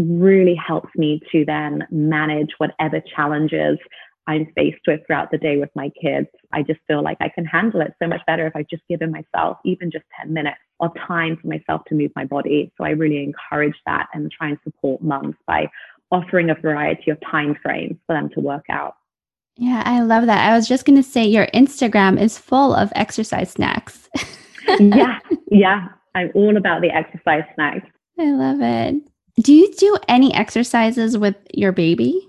really 0.00 0.54
helps 0.54 0.90
me 0.96 1.20
to 1.32 1.44
then 1.44 1.86
manage 1.90 2.50
whatever 2.58 3.02
challenges 3.14 3.78
I'm 4.26 4.46
faced 4.54 4.82
with 4.86 5.00
throughout 5.06 5.30
the 5.30 5.38
day 5.38 5.56
with 5.56 5.70
my 5.74 5.90
kids. 6.00 6.28
I 6.52 6.62
just 6.62 6.80
feel 6.86 7.02
like 7.02 7.16
I 7.20 7.28
can 7.28 7.44
handle 7.44 7.80
it 7.80 7.94
so 8.00 8.06
much 8.06 8.20
better 8.26 8.46
if 8.46 8.54
I've 8.54 8.68
just 8.68 8.86
given 8.88 9.10
myself 9.10 9.58
even 9.64 9.90
just 9.90 10.04
10 10.20 10.32
minutes 10.32 10.58
of 10.78 10.92
time 11.06 11.36
for 11.36 11.48
myself 11.48 11.82
to 11.88 11.94
move 11.94 12.12
my 12.14 12.24
body. 12.24 12.72
So 12.78 12.84
I 12.84 12.90
really 12.90 13.22
encourage 13.22 13.74
that 13.86 14.06
and 14.14 14.30
try 14.30 14.48
and 14.50 14.58
support 14.62 15.02
mums 15.02 15.34
by 15.46 15.68
offering 16.12 16.50
a 16.50 16.54
variety 16.54 17.10
of 17.10 17.18
time 17.28 17.56
frames 17.62 17.96
for 18.06 18.14
them 18.14 18.30
to 18.34 18.40
work 18.40 18.66
out. 18.70 18.94
Yeah, 19.56 19.82
I 19.84 20.00
love 20.02 20.26
that. 20.26 20.50
I 20.50 20.56
was 20.56 20.68
just 20.68 20.84
going 20.84 20.96
to 20.96 21.08
say 21.08 21.24
your 21.24 21.46
Instagram 21.48 22.20
is 22.20 22.38
full 22.38 22.74
of 22.74 22.92
exercise 22.94 23.50
snacks. 23.50 24.08
yeah, 24.78 25.18
yeah. 25.50 25.88
I'm 26.14 26.30
all 26.34 26.56
about 26.56 26.82
the 26.82 26.90
exercise 26.90 27.44
snacks. 27.54 27.86
I 28.18 28.32
love 28.32 28.60
it. 28.60 29.02
Do 29.40 29.52
you 29.54 29.72
do 29.74 29.96
any 30.08 30.34
exercises 30.34 31.16
with 31.16 31.36
your 31.54 31.72
baby 31.72 32.28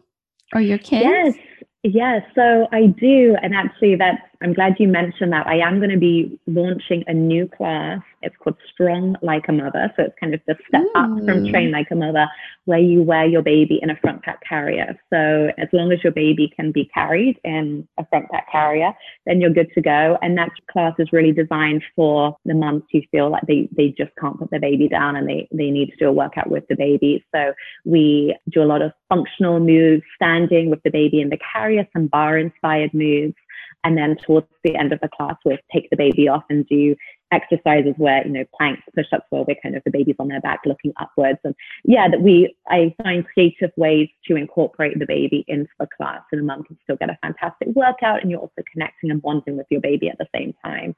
or 0.54 0.62
your 0.62 0.78
kids? 0.78 1.06
Yes. 1.06 1.36
Yes, 1.84 2.22
so 2.36 2.68
I 2.72 2.86
do. 2.86 3.36
And 3.42 3.56
actually, 3.56 3.96
that's, 3.96 4.22
I'm 4.41 4.54
glad 4.54 4.75
you 4.80 4.88
mentioned 4.88 5.34
that. 5.34 5.47
I 5.47 5.58
am 5.58 5.77
going 5.77 5.91
to 5.91 5.99
be 5.99 6.39
launching 6.47 7.04
a 7.08 7.13
new 7.13 7.47
class 7.47 8.01
it's 8.21 8.36
called 8.38 8.58
Strong 8.71 9.15
Like 9.21 9.47
a 9.47 9.51
Mother. 9.51 9.91
So 9.95 10.04
it's 10.04 10.15
kind 10.19 10.34
of 10.34 10.41
the 10.47 10.56
step 10.67 10.86
up 10.95 11.10
from 11.10 11.25
mm. 11.25 11.51
Train 11.51 11.71
Like 11.71 11.88
a 11.91 11.95
Mother, 11.95 12.27
where 12.65 12.80
you 12.80 13.01
wear 13.01 13.25
your 13.25 13.41
baby 13.41 13.80
in 13.82 13.89
a 13.89 13.95
front 13.97 14.23
pack 14.23 14.41
carrier. 14.47 14.99
So 15.10 15.51
as 15.58 15.67
long 15.73 15.91
as 15.91 16.04
your 16.04 16.13
baby 16.13 16.51
can 16.56 16.71
be 16.71 16.89
carried 16.93 17.39
in 17.43 17.88
a 17.97 18.06
front 18.08 18.30
pack 18.30 18.51
carrier, 18.51 18.93
then 19.25 19.41
you're 19.41 19.54
good 19.54 19.71
to 19.73 19.82
go. 19.82 20.17
And 20.21 20.38
that 20.38 20.51
class 20.71 20.93
is 20.99 21.12
really 21.12 21.32
designed 21.32 21.84
for 21.95 22.38
the 22.45 22.54
moms 22.54 22.84
who 22.91 23.01
feel 23.12 23.30
like 23.30 23.43
they, 23.47 23.67
they 23.75 23.89
just 23.97 24.12
can't 24.19 24.38
put 24.38 24.51
their 24.51 24.60
baby 24.60 24.88
down 24.88 25.15
and 25.15 25.27
they, 25.27 25.47
they 25.51 25.71
need 25.71 25.89
to 25.91 25.97
do 25.97 26.08
a 26.08 26.13
workout 26.13 26.49
with 26.49 26.67
the 26.67 26.75
baby. 26.75 27.25
So 27.34 27.54
we 27.86 28.38
do 28.49 28.62
a 28.62 28.65
lot 28.65 28.82
of 28.82 28.91
functional 29.10 29.60
moves, 29.60 30.04
standing 30.15 30.69
with 30.69 30.84
the 30.84 30.91
baby 30.91 31.21
in 31.21 31.30
the 31.30 31.39
carrier, 31.54 31.88
some 31.93 32.08
barre 32.08 32.39
inspired 32.39 32.93
moves. 32.93 33.36
And 33.84 33.98
then 33.98 34.15
towards 34.15 34.48
the 34.63 34.76
end 34.76 34.94
of 34.94 35.00
the 35.02 35.10
class, 35.10 35.36
we'll 35.44 35.58
take 35.74 35.89
the 35.89 35.98
baby 35.98 36.28
off 36.28 36.44
and 36.50 36.67
do 36.67 36.96
exercises 37.32 37.94
where, 37.98 38.26
you 38.26 38.32
know, 38.32 38.46
planks, 38.56 38.84
push-ups 38.94 39.26
where 39.30 39.44
we're 39.44 39.56
kind 39.63 39.76
of 39.76 39.84
the 39.86 39.91
baby's 39.91 40.15
on 40.20 40.28
their 40.28 40.41
back 40.41 40.60
looking 40.65 40.94
upwards. 41.00 41.39
And 41.44 41.56
yeah, 41.84 42.08
that 42.10 42.22
we, 42.22 42.56
I 42.67 42.94
find 43.02 43.26
creative 43.26 43.72
ways 43.78 44.10
to 44.28 44.36
incorporate 44.36 45.00
the 45.00 45.06
baby 45.06 45.46
into 45.48 45.70
the 45.80 45.88
class 45.98 46.22
and 46.32 46.41
the 46.41 46.46
mum 46.46 46.63
can 46.63 46.78
still 46.84 46.98
get 46.98 47.10
a 47.10 47.17
fantastic 47.22 47.70
workout 47.70 48.22
and 48.22 48.30
you're 48.30 48.39
also 48.39 48.62
connecting 48.72 49.10
and 49.10 49.22
bonding 49.22 49.58
with 49.58 49.67
your 49.70 49.82
baby 49.82 50.10
at 50.10 50.17
the 50.17 50.28
same 50.36 50.54
time. 50.63 50.96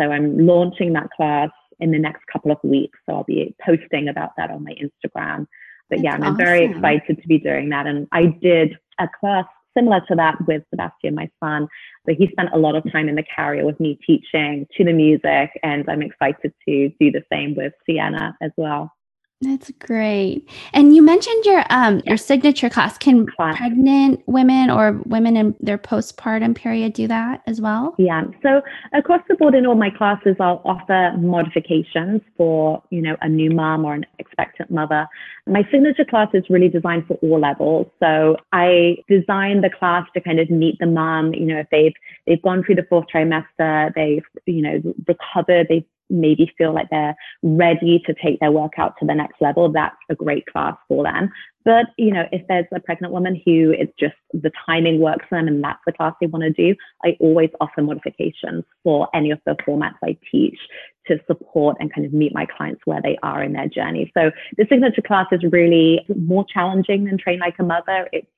So 0.00 0.10
I'm 0.10 0.46
launching 0.46 0.92
that 0.94 1.10
class 1.10 1.50
in 1.80 1.90
the 1.90 1.98
next 1.98 2.24
couple 2.32 2.50
of 2.50 2.58
weeks. 2.62 2.98
So 3.06 3.16
I'll 3.16 3.24
be 3.24 3.54
posting 3.64 4.08
about 4.08 4.30
that 4.36 4.50
on 4.50 4.64
my 4.64 4.72
Instagram. 4.72 5.46
But 5.90 5.98
That's 5.98 6.02
yeah, 6.02 6.14
I'm 6.14 6.22
awesome. 6.22 6.36
very 6.36 6.64
excited 6.64 7.20
to 7.20 7.28
be 7.28 7.38
doing 7.38 7.68
that. 7.68 7.86
And 7.86 8.08
I 8.10 8.26
did 8.26 8.78
a 8.98 9.08
class 9.20 9.46
similar 9.76 10.00
to 10.08 10.14
that 10.14 10.36
with 10.46 10.62
Sebastian, 10.70 11.14
my 11.14 11.28
son. 11.42 11.68
So 12.06 12.14
he 12.16 12.28
spent 12.32 12.50
a 12.52 12.58
lot 12.58 12.76
of 12.76 12.90
time 12.92 13.08
in 13.08 13.14
the 13.14 13.24
carrier 13.34 13.64
with 13.64 13.78
me 13.80 13.98
teaching 14.06 14.66
to 14.76 14.84
the 14.84 14.92
music, 14.92 15.50
and 15.62 15.84
I'm 15.88 16.02
excited 16.02 16.52
to 16.68 16.88
do 17.00 17.10
the 17.10 17.22
same 17.32 17.54
with 17.54 17.72
Sienna 17.86 18.36
as 18.40 18.50
well. 18.56 18.93
That's 19.40 19.70
great. 19.78 20.48
And 20.72 20.94
you 20.94 21.02
mentioned 21.02 21.44
your 21.44 21.64
um 21.70 22.00
your 22.06 22.16
signature 22.16 22.70
class. 22.70 22.96
Can 22.96 23.26
class. 23.26 23.56
pregnant 23.56 24.22
women 24.26 24.70
or 24.70 25.02
women 25.04 25.36
in 25.36 25.54
their 25.60 25.76
postpartum 25.76 26.54
period 26.54 26.94
do 26.94 27.06
that 27.08 27.42
as 27.46 27.60
well? 27.60 27.94
Yeah. 27.98 28.24
So 28.42 28.62
across 28.94 29.20
the 29.28 29.34
board 29.34 29.54
in 29.54 29.66
all 29.66 29.74
my 29.74 29.90
classes, 29.90 30.36
I'll 30.40 30.62
offer 30.64 31.14
modifications 31.18 32.22
for 32.36 32.82
you 32.90 33.02
know 33.02 33.16
a 33.20 33.28
new 33.28 33.50
mom 33.50 33.84
or 33.84 33.94
an 33.94 34.06
expectant 34.18 34.70
mother. 34.70 35.06
My 35.46 35.62
signature 35.70 36.06
class 36.06 36.28
is 36.32 36.44
really 36.48 36.68
designed 36.68 37.06
for 37.06 37.14
all 37.14 37.38
levels. 37.38 37.88
So 38.00 38.36
I 38.52 38.96
designed 39.08 39.62
the 39.62 39.70
class 39.70 40.06
to 40.14 40.20
kind 40.20 40.40
of 40.40 40.48
meet 40.48 40.78
the 40.78 40.86
mom. 40.86 41.34
You 41.34 41.46
know, 41.46 41.58
if 41.58 41.66
they've 41.70 41.94
they've 42.26 42.42
gone 42.42 42.64
through 42.64 42.76
the 42.76 42.86
fourth 42.88 43.06
trimester, 43.14 43.92
they've 43.94 44.24
you 44.46 44.62
know 44.62 44.94
recovered, 45.06 45.66
they've 45.68 45.84
maybe 46.14 46.52
feel 46.56 46.72
like 46.72 46.88
they're 46.90 47.16
ready 47.42 48.02
to 48.06 48.14
take 48.14 48.40
their 48.40 48.52
workout 48.52 48.94
to 49.00 49.06
the 49.06 49.14
next 49.14 49.40
level, 49.40 49.70
that's 49.70 49.96
a 50.10 50.14
great 50.14 50.46
class 50.46 50.74
for 50.88 51.04
them. 51.04 51.30
But, 51.64 51.86
you 51.96 52.12
know, 52.12 52.24
if 52.30 52.46
there's 52.46 52.66
a 52.74 52.80
pregnant 52.80 53.12
woman 53.12 53.40
who 53.44 53.74
it's 53.76 53.92
just 53.98 54.14
the 54.32 54.52
timing 54.66 55.00
works 55.00 55.24
for 55.28 55.38
them 55.38 55.48
and 55.48 55.64
that's 55.64 55.80
the 55.86 55.92
class 55.92 56.12
they 56.20 56.26
want 56.26 56.44
to 56.44 56.50
do, 56.50 56.76
I 57.04 57.16
always 57.20 57.50
offer 57.60 57.80
modifications 57.80 58.64
for 58.82 59.08
any 59.14 59.30
of 59.30 59.40
the 59.46 59.56
formats 59.66 59.94
I 60.04 60.18
teach 60.30 60.58
to 61.06 61.18
support 61.26 61.76
and 61.80 61.92
kind 61.92 62.06
of 62.06 62.12
meet 62.12 62.34
my 62.34 62.46
clients 62.46 62.82
where 62.84 63.00
they 63.02 63.16
are 63.22 63.42
in 63.42 63.54
their 63.54 63.68
journey. 63.68 64.10
So 64.16 64.30
the 64.58 64.66
signature 64.68 65.02
class 65.02 65.26
is 65.32 65.40
really 65.50 66.04
more 66.16 66.44
challenging 66.52 67.04
than 67.04 67.18
Train 67.18 67.38
Like 67.38 67.56
a 67.58 67.64
Mother. 67.64 68.08
It's 68.12 68.28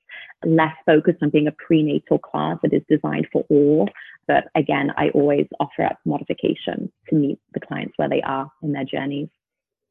less 0.45 0.75
focused 0.85 1.19
on 1.23 1.31
being 1.31 1.47
a 1.49 1.53
prenatal 1.53 2.19
class. 2.19 2.59
It 2.63 2.73
is 2.73 2.83
designed 2.89 3.27
for 3.33 3.45
all. 3.49 3.89
But 4.29 4.45
again, 4.55 4.93
I 4.97 5.11
always 5.11 5.47
offer 5.61 5.85
up 5.85 5.99
modifications 6.05 6.91
to 7.09 7.15
meet 7.15 7.39
the 7.55 7.61
clients 7.61 7.95
where 7.97 8.09
they 8.09 8.23
are 8.23 8.51
in 8.63 8.73
their 8.73 8.85
journeys. 8.85 9.29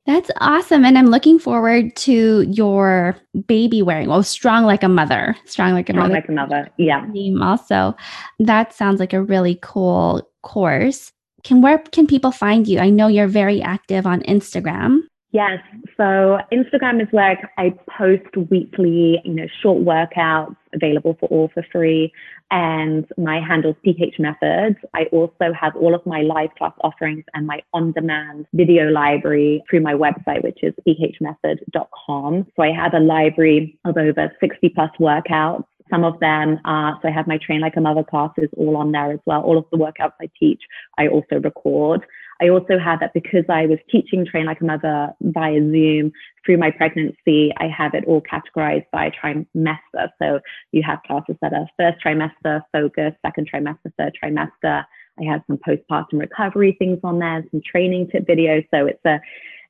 That's 0.06 0.30
awesome. 0.40 0.86
And 0.86 0.98
I'm 0.98 1.08
looking 1.08 1.40
forward 1.40 1.96
to 1.98 2.42
your 2.42 3.18
baby 3.48 3.82
wearing. 3.82 4.08
Well, 4.08 4.22
strong 4.22 4.64
like 4.64 4.84
a 4.84 4.88
mother. 4.88 5.36
Strong 5.46 5.74
like 5.74 5.90
a 5.90 5.94
strong 5.94 6.10
mother. 6.10 6.14
like 6.14 6.30
a 6.30 6.32
mother. 6.32 6.70
Yeah. 6.78 7.08
Also. 7.42 7.96
That 8.40 8.72
sounds 8.72 9.00
like 9.00 9.14
a 9.14 9.24
really 9.24 9.58
cool 9.64 10.30
course. 10.44 11.12
Can 11.44 11.62
where 11.62 11.80
can 11.80 12.06
people 12.06 12.32
find 12.32 12.68
you? 12.68 12.80
I 12.80 12.90
know 12.90 13.08
you're 13.08 13.28
very 13.28 13.62
active 13.62 14.06
on 14.06 14.22
Instagram. 14.22 15.02
Yes. 15.36 15.60
So 15.98 16.40
Instagram 16.54 17.02
is 17.02 17.10
where 17.12 17.52
I 17.58 17.74
post 18.00 18.38
weekly, 18.50 19.20
you 19.26 19.34
know, 19.34 19.48
short 19.62 19.84
workouts 19.84 20.56
available 20.74 21.18
for 21.20 21.28
all 21.28 21.52
for 21.54 21.62
free. 21.74 22.14
And 22.52 23.06
my 23.18 23.42
handle 23.42 23.72
is 23.72 23.78
PH 23.84 24.18
Methods. 24.18 24.78
I 24.94 25.08
also 25.12 25.52
have 25.60 25.76
all 25.76 25.94
of 25.94 26.06
my 26.06 26.22
live 26.22 26.52
class 26.58 26.72
offerings 26.86 27.26
and 27.34 27.46
my 27.46 27.60
on-demand 27.74 28.46
video 28.54 28.86
library 28.86 29.62
through 29.70 29.82
my 29.82 29.94
website, 29.94 30.42
which 30.42 30.60
is 30.64 30.74
phmethod.com. 30.88 32.48
So 32.56 32.64
I 32.64 32.72
have 32.72 32.94
a 32.94 33.02
library 33.02 33.78
of 33.84 33.98
over 33.98 34.32
60 34.40 34.70
plus 34.70 34.92
workouts 35.02 35.66
some 35.90 36.04
of 36.04 36.20
them 36.20 36.60
are, 36.66 36.98
so 37.02 37.08
I 37.08 37.12
have 37.12 37.28
my 37.28 37.38
Train 37.38 37.62
Like 37.62 37.76
a 37.78 37.82
Mother 37.82 38.04
classes 38.04 38.50
all 38.58 38.76
on 38.78 38.92
there 38.92 39.12
as 39.12 39.20
well. 39.26 39.42
All 39.42 39.58
of 39.58 39.66
the 39.72 39.78
workouts 39.78 40.14
I 40.20 40.30
teach, 40.40 40.62
I 40.98 41.08
also 41.08 41.40
record. 41.40 42.06
I 42.42 42.50
also 42.50 42.78
had 42.78 43.00
that 43.00 43.14
because 43.14 43.46
I 43.50 43.66
was 43.66 43.80
teaching 43.90 44.26
Train 44.26 44.46
Like 44.46 44.62
a 44.62 44.66
Mother 44.66 45.14
via 45.22 45.60
Zoom 45.60 46.12
through 46.46 46.58
my 46.58 46.72
pregnancy, 46.72 47.54
I 47.58 47.68
have 47.68 47.94
it 47.94 48.04
all 48.06 48.22
categorized 48.22 48.86
by 48.92 49.12
trimester. 49.12 50.10
So 50.22 50.40
you 50.72 50.84
have 50.84 51.00
classes 51.08 51.38
that 51.42 51.54
are 51.54 51.68
first 51.78 52.04
trimester 52.06 52.62
focus, 52.72 53.14
second 53.26 53.50
trimester, 53.52 53.92
third 53.98 54.18
trimester. 54.22 54.84
I 55.20 55.24
have 55.24 55.42
some 55.48 55.58
postpartum 55.58 56.20
recovery 56.20 56.76
things 56.78 57.00
on 57.04 57.20
there, 57.20 57.44
some 57.52 57.62
training 57.66 58.10
tip 58.12 58.28
videos. 58.28 58.68
So 58.74 58.86
it's 58.86 59.06
a 59.06 59.20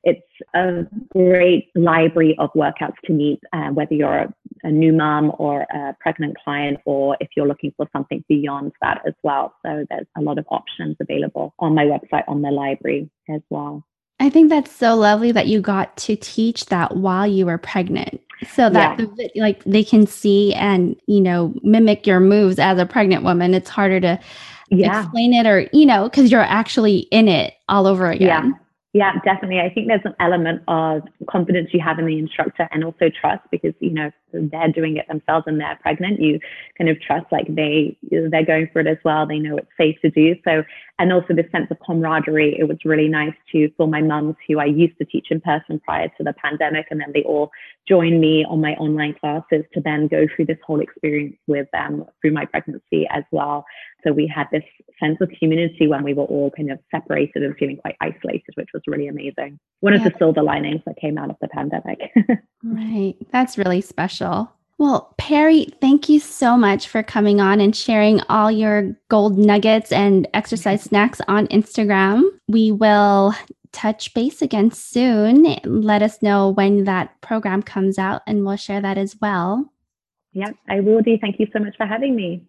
it's 0.06 0.22
a 0.54 0.86
great 1.10 1.68
library 1.74 2.36
of 2.38 2.50
workouts 2.54 2.94
to 3.06 3.12
meet, 3.12 3.40
uh, 3.52 3.70
whether 3.70 3.92
you're 3.92 4.18
a, 4.18 4.34
a, 4.62 4.70
new 4.70 4.92
mom 4.92 5.32
or 5.38 5.62
a 5.62 5.96
pregnant 5.98 6.36
client, 6.42 6.78
or 6.84 7.16
if 7.20 7.28
you're 7.36 7.48
looking 7.48 7.72
for 7.76 7.88
something 7.92 8.24
beyond 8.28 8.70
that 8.80 9.02
as 9.04 9.14
well. 9.24 9.52
So 9.66 9.84
there's 9.90 10.06
a 10.16 10.20
lot 10.20 10.38
of 10.38 10.46
options 10.48 10.96
available 11.00 11.54
on 11.58 11.74
my 11.74 11.84
website, 11.84 12.22
on 12.28 12.40
the 12.40 12.52
library 12.52 13.10
as 13.28 13.40
well. 13.50 13.84
I 14.20 14.30
think 14.30 14.48
that's 14.48 14.70
so 14.70 14.94
lovely 14.94 15.32
that 15.32 15.48
you 15.48 15.60
got 15.60 15.96
to 15.98 16.14
teach 16.14 16.66
that 16.66 16.96
while 16.96 17.26
you 17.26 17.44
were 17.44 17.58
pregnant. 17.58 18.20
So 18.48 18.70
that 18.70 19.00
yeah. 19.00 19.06
the, 19.16 19.30
like 19.34 19.64
they 19.64 19.82
can 19.82 20.06
see 20.06 20.54
and 20.54 20.94
you 21.06 21.20
know 21.20 21.52
mimic 21.62 22.06
your 22.06 22.20
moves 22.20 22.60
as 22.60 22.78
a 22.78 22.86
pregnant 22.86 23.24
woman. 23.24 23.54
It's 23.54 23.70
harder 23.70 23.98
to 24.00 24.20
yeah. 24.70 25.00
explain 25.00 25.34
it 25.34 25.46
or 25.46 25.68
you 25.72 25.84
know 25.84 26.04
because 26.04 26.30
you're 26.30 26.40
actually 26.40 26.98
in 27.10 27.28
it 27.28 27.54
all 27.68 27.86
over 27.86 28.10
again. 28.10 28.54
Yeah. 28.54 28.65
Yeah, 28.96 29.12
definitely. 29.26 29.60
I 29.60 29.68
think 29.68 29.88
there's 29.88 30.06
an 30.06 30.14
element 30.20 30.62
of 30.68 31.02
confidence 31.28 31.68
you 31.74 31.80
have 31.80 31.98
in 31.98 32.06
the 32.06 32.18
instructor 32.18 32.66
and 32.72 32.82
also 32.82 33.10
trust 33.10 33.42
because, 33.50 33.74
you 33.78 33.90
know, 33.90 34.10
they're 34.32 34.72
doing 34.72 34.96
it 34.96 35.06
themselves 35.06 35.44
and 35.46 35.60
they're 35.60 35.78
pregnant. 35.82 36.18
You 36.18 36.40
kind 36.78 36.88
of 36.88 36.98
trust 37.02 37.26
like 37.30 37.46
they, 37.54 37.94
they're 38.10 38.46
going 38.46 38.70
for 38.72 38.80
it 38.80 38.86
as 38.86 38.96
well. 39.04 39.26
They 39.26 39.38
know 39.38 39.58
it's 39.58 39.68
safe 39.76 40.00
to 40.00 40.08
do. 40.10 40.34
So, 40.46 40.62
and 40.98 41.12
also 41.12 41.34
this 41.34 41.50
sense 41.52 41.66
of 41.70 41.78
camaraderie. 41.84 42.56
It 42.58 42.68
was 42.68 42.78
really 42.84 43.08
nice 43.08 43.34
to, 43.52 43.70
for 43.76 43.86
my 43.86 44.00
mums 44.00 44.36
who 44.48 44.58
I 44.58 44.64
used 44.64 44.96
to 44.98 45.04
teach 45.04 45.26
in 45.30 45.40
person 45.40 45.78
prior 45.80 46.08
to 46.08 46.24
the 46.24 46.32
pandemic. 46.32 46.86
And 46.90 47.00
then 47.00 47.12
they 47.12 47.22
all 47.22 47.50
joined 47.86 48.20
me 48.20 48.46
on 48.48 48.60
my 48.60 48.72
online 48.74 49.14
classes 49.14 49.64
to 49.74 49.80
then 49.80 50.08
go 50.08 50.26
through 50.34 50.46
this 50.46 50.58
whole 50.66 50.80
experience 50.80 51.36
with 51.46 51.68
them 51.72 52.04
through 52.20 52.32
my 52.32 52.46
pregnancy 52.46 53.06
as 53.10 53.24
well. 53.30 53.66
So 54.04 54.12
we 54.12 54.26
had 54.26 54.46
this 54.50 54.64
sense 54.98 55.18
of 55.20 55.30
community 55.38 55.86
when 55.86 56.02
we 56.02 56.14
were 56.14 56.24
all 56.24 56.50
kind 56.56 56.70
of 56.70 56.78
separated 56.90 57.42
and 57.42 57.54
feeling 57.56 57.76
quite 57.76 57.96
isolated, 58.00 58.54
which 58.54 58.70
was 58.72 58.82
really 58.86 59.08
amazing. 59.08 59.58
One 59.80 59.92
yeah. 59.92 59.98
of 59.98 60.12
the 60.12 60.18
silver 60.18 60.42
linings 60.42 60.80
that 60.86 60.96
came 60.96 61.18
out 61.18 61.28
of 61.28 61.36
the 61.42 61.48
pandemic. 61.48 61.98
right. 62.62 63.16
That's 63.32 63.58
really 63.58 63.82
special. 63.82 64.50
Well, 64.78 65.14
Peri, 65.16 65.68
thank 65.80 66.10
you 66.10 66.20
so 66.20 66.56
much 66.56 66.88
for 66.88 67.02
coming 67.02 67.40
on 67.40 67.60
and 67.60 67.74
sharing 67.74 68.20
all 68.28 68.50
your 68.50 68.94
gold 69.08 69.38
nuggets 69.38 69.90
and 69.90 70.28
exercise 70.34 70.82
snacks 70.82 71.20
on 71.28 71.46
Instagram. 71.46 72.24
We 72.46 72.72
will 72.72 73.34
touch 73.72 74.12
base 74.12 74.42
again 74.42 74.70
soon. 74.70 75.58
Let 75.64 76.02
us 76.02 76.20
know 76.20 76.50
when 76.50 76.84
that 76.84 77.18
program 77.22 77.62
comes 77.62 77.98
out 77.98 78.20
and 78.26 78.44
we'll 78.44 78.56
share 78.56 78.82
that 78.82 78.98
as 78.98 79.16
well. 79.18 79.72
Yep, 80.32 80.56
I 80.68 80.80
will 80.80 81.00
do. 81.00 81.16
Thank 81.18 81.40
you 81.40 81.46
so 81.54 81.58
much 81.58 81.74
for 81.78 81.86
having 81.86 82.14
me. 82.14 82.42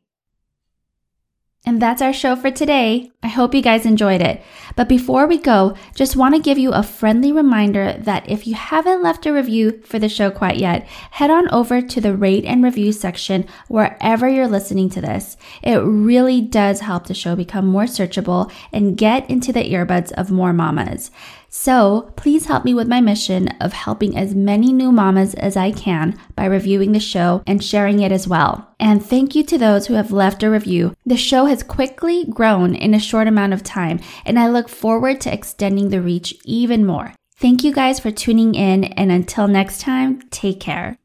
And 1.68 1.82
that's 1.82 2.02
our 2.02 2.14
show 2.14 2.38
for 2.38 2.50
today. 2.50 3.12
I 3.22 3.28
hope 3.28 3.54
you 3.54 3.62
guys 3.62 3.86
enjoyed 3.86 4.22
it. 4.22 4.42
But 4.78 4.88
before 4.88 5.28
we 5.28 5.38
go, 5.38 5.76
just 5.94 6.16
want 6.16 6.34
to 6.34 6.42
give 6.42 6.58
you 6.58 6.72
a 6.72 6.82
friendly 6.82 7.34
reminder 7.34 7.92
that 8.00 8.30
if 8.30 8.48
you 8.48 8.56
haven't 8.56 9.04
left 9.04 9.26
a 9.26 9.34
review 9.34 9.82
for 9.84 10.00
the 10.00 10.08
show 10.08 10.32
quite 10.32 10.56
yet, 10.56 10.88
head 11.12 11.30
on 11.30 11.50
over 11.50 11.82
to 11.82 12.00
the 12.00 12.16
rate 12.16 12.46
and 12.46 12.64
review 12.64 12.94
section 12.94 13.46
wherever 13.68 14.30
you're 14.30 14.48
listening 14.48 14.90
to 14.92 15.02
this. 15.02 15.36
It 15.62 15.80
really 15.80 16.40
does 16.40 16.80
help 16.80 17.08
the 17.08 17.14
show 17.14 17.36
become 17.36 17.68
more 17.68 17.84
searchable 17.84 18.50
and 18.72 18.98
get 18.98 19.30
into 19.30 19.52
the 19.52 19.70
earbuds 19.70 20.14
of 20.14 20.32
more 20.32 20.54
mamas. 20.54 21.12
So 21.50 22.14
please 22.16 22.46
help 22.46 22.66
me 22.66 22.74
with 22.74 22.88
my 22.88 23.02
mission 23.02 23.48
of 23.60 23.74
helping 23.74 24.18
as 24.18 24.36
many 24.36 24.72
new 24.74 24.92
mamas 24.92 25.34
as 25.36 25.56
I 25.58 25.72
can 25.72 26.20
by 26.36 26.46
reviewing 26.46 26.92
the 26.92 27.00
show 27.00 27.42
and 27.48 27.64
sharing 27.64 28.00
it 28.02 28.12
as 28.12 28.28
well. 28.28 28.76
And 28.80 29.04
thank 29.04 29.36
you 29.36 29.44
to 29.46 29.58
those 29.58 29.88
who 29.88 29.96
have 29.96 30.12
left 30.12 30.44
a 30.44 30.52
review. 30.52 30.96
The 31.06 31.18
show 31.18 31.46
has 31.46 31.64
quickly 31.64 32.26
grown 32.26 32.76
in 32.76 32.94
a 32.94 33.00
short 33.00 33.28
amount 33.28 33.54
of 33.54 33.64
time, 33.64 34.00
and 34.26 34.38
I 34.38 34.50
look 34.50 34.70
forward 34.70 35.22
to 35.22 35.34
extending 35.34 35.90
the 35.90 36.02
reach 36.02 36.36
even 36.46 36.86
more. 36.86 37.14
Thank 37.38 37.64
you 37.64 37.74
guys 37.74 38.00
for 38.00 38.12
tuning 38.12 38.56
in, 38.56 38.84
and 38.84 39.12
until 39.12 39.48
next 39.48 39.82
time, 39.82 40.22
take 40.30 40.60
care. 40.60 40.98